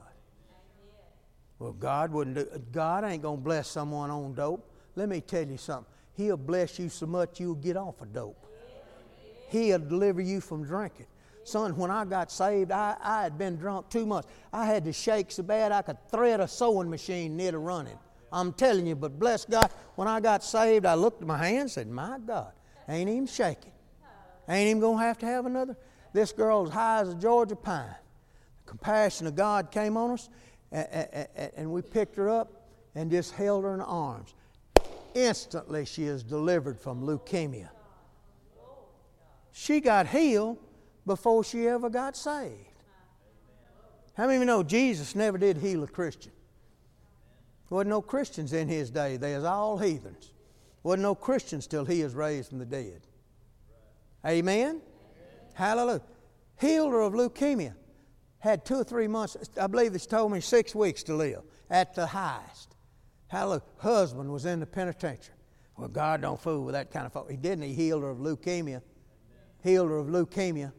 [1.59, 4.73] Well, God wouldn't do God ain't going to bless someone on dope.
[4.95, 5.93] Let me tell you something.
[6.17, 8.47] He'll bless you so much you'll get off of dope.
[9.49, 11.07] He'll deliver you from drinking.
[11.45, 14.29] Son, when I got saved, I, I had been drunk two months.
[14.53, 17.99] I had to shake so bad I could thread a sewing machine near to running.
[18.33, 21.63] I'm telling you, but bless God, when I got saved, I looked at my hands
[21.63, 22.53] and said, My God,
[22.89, 23.71] ain't even shaking.
[24.49, 25.77] Ain't even going to have to have another.
[26.13, 27.95] This girl was high as a Georgia pine.
[28.65, 30.29] The compassion of God came on us,
[30.73, 34.35] and, and, and we picked her up and just held her in arms.
[35.17, 37.71] Instantly, she is delivered from leukemia.
[39.51, 40.59] She got healed
[41.07, 42.53] before she ever got saved.
[44.15, 46.33] How many of you know Jesus never did heal a Christian?
[47.69, 49.17] There wasn't no Christians in his day.
[49.17, 50.27] They was all heathens.
[50.27, 53.01] There wasn't no Christians till he was raised from the dead.
[54.27, 54.67] Amen?
[54.67, 54.83] Amen.
[55.55, 56.03] Hallelujah.
[56.61, 57.73] Healed her of leukemia.
[58.41, 61.41] Had two or three months, I believe it's told me six weeks to live
[61.71, 62.76] at the highest.
[63.29, 63.63] Hallelujah.
[63.79, 65.35] Husband was in the penitentiary.
[65.77, 67.31] Well, God don't fool with that kind of folk.
[67.31, 67.65] He didn't.
[67.65, 68.83] He healed her of leukemia.
[69.63, 70.73] Healed her of leukemia.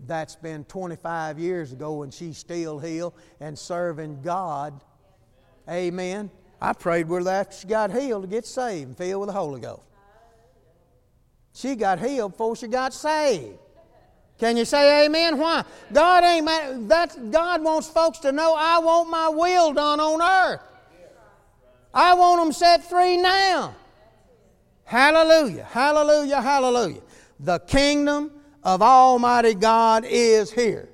[0.00, 4.80] That's been 25 years ago, and she's still healed and serving God.
[5.68, 6.30] Amen.
[6.60, 9.34] I prayed with her after she got healed to get saved and filled with the
[9.34, 9.82] Holy Ghost.
[11.54, 13.58] She got healed before she got saved.
[14.38, 15.38] Can you say amen?
[15.38, 15.64] Why?
[15.92, 20.60] God ain't that God wants folks to know I want my will done on earth.
[21.94, 23.74] I want them set free now.
[24.84, 27.02] Hallelujah, hallelujah, hallelujah.
[27.40, 28.30] The kingdom
[28.62, 30.88] of Almighty God is here.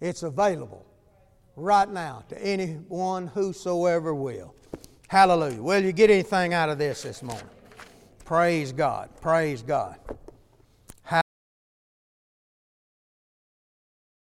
[0.00, 0.86] It's available
[1.56, 4.54] right now to anyone whosoever will.
[5.08, 5.62] Hallelujah.
[5.62, 7.48] Will you get anything out of this this morning?
[8.24, 9.10] Praise God.
[9.20, 9.98] Praise God.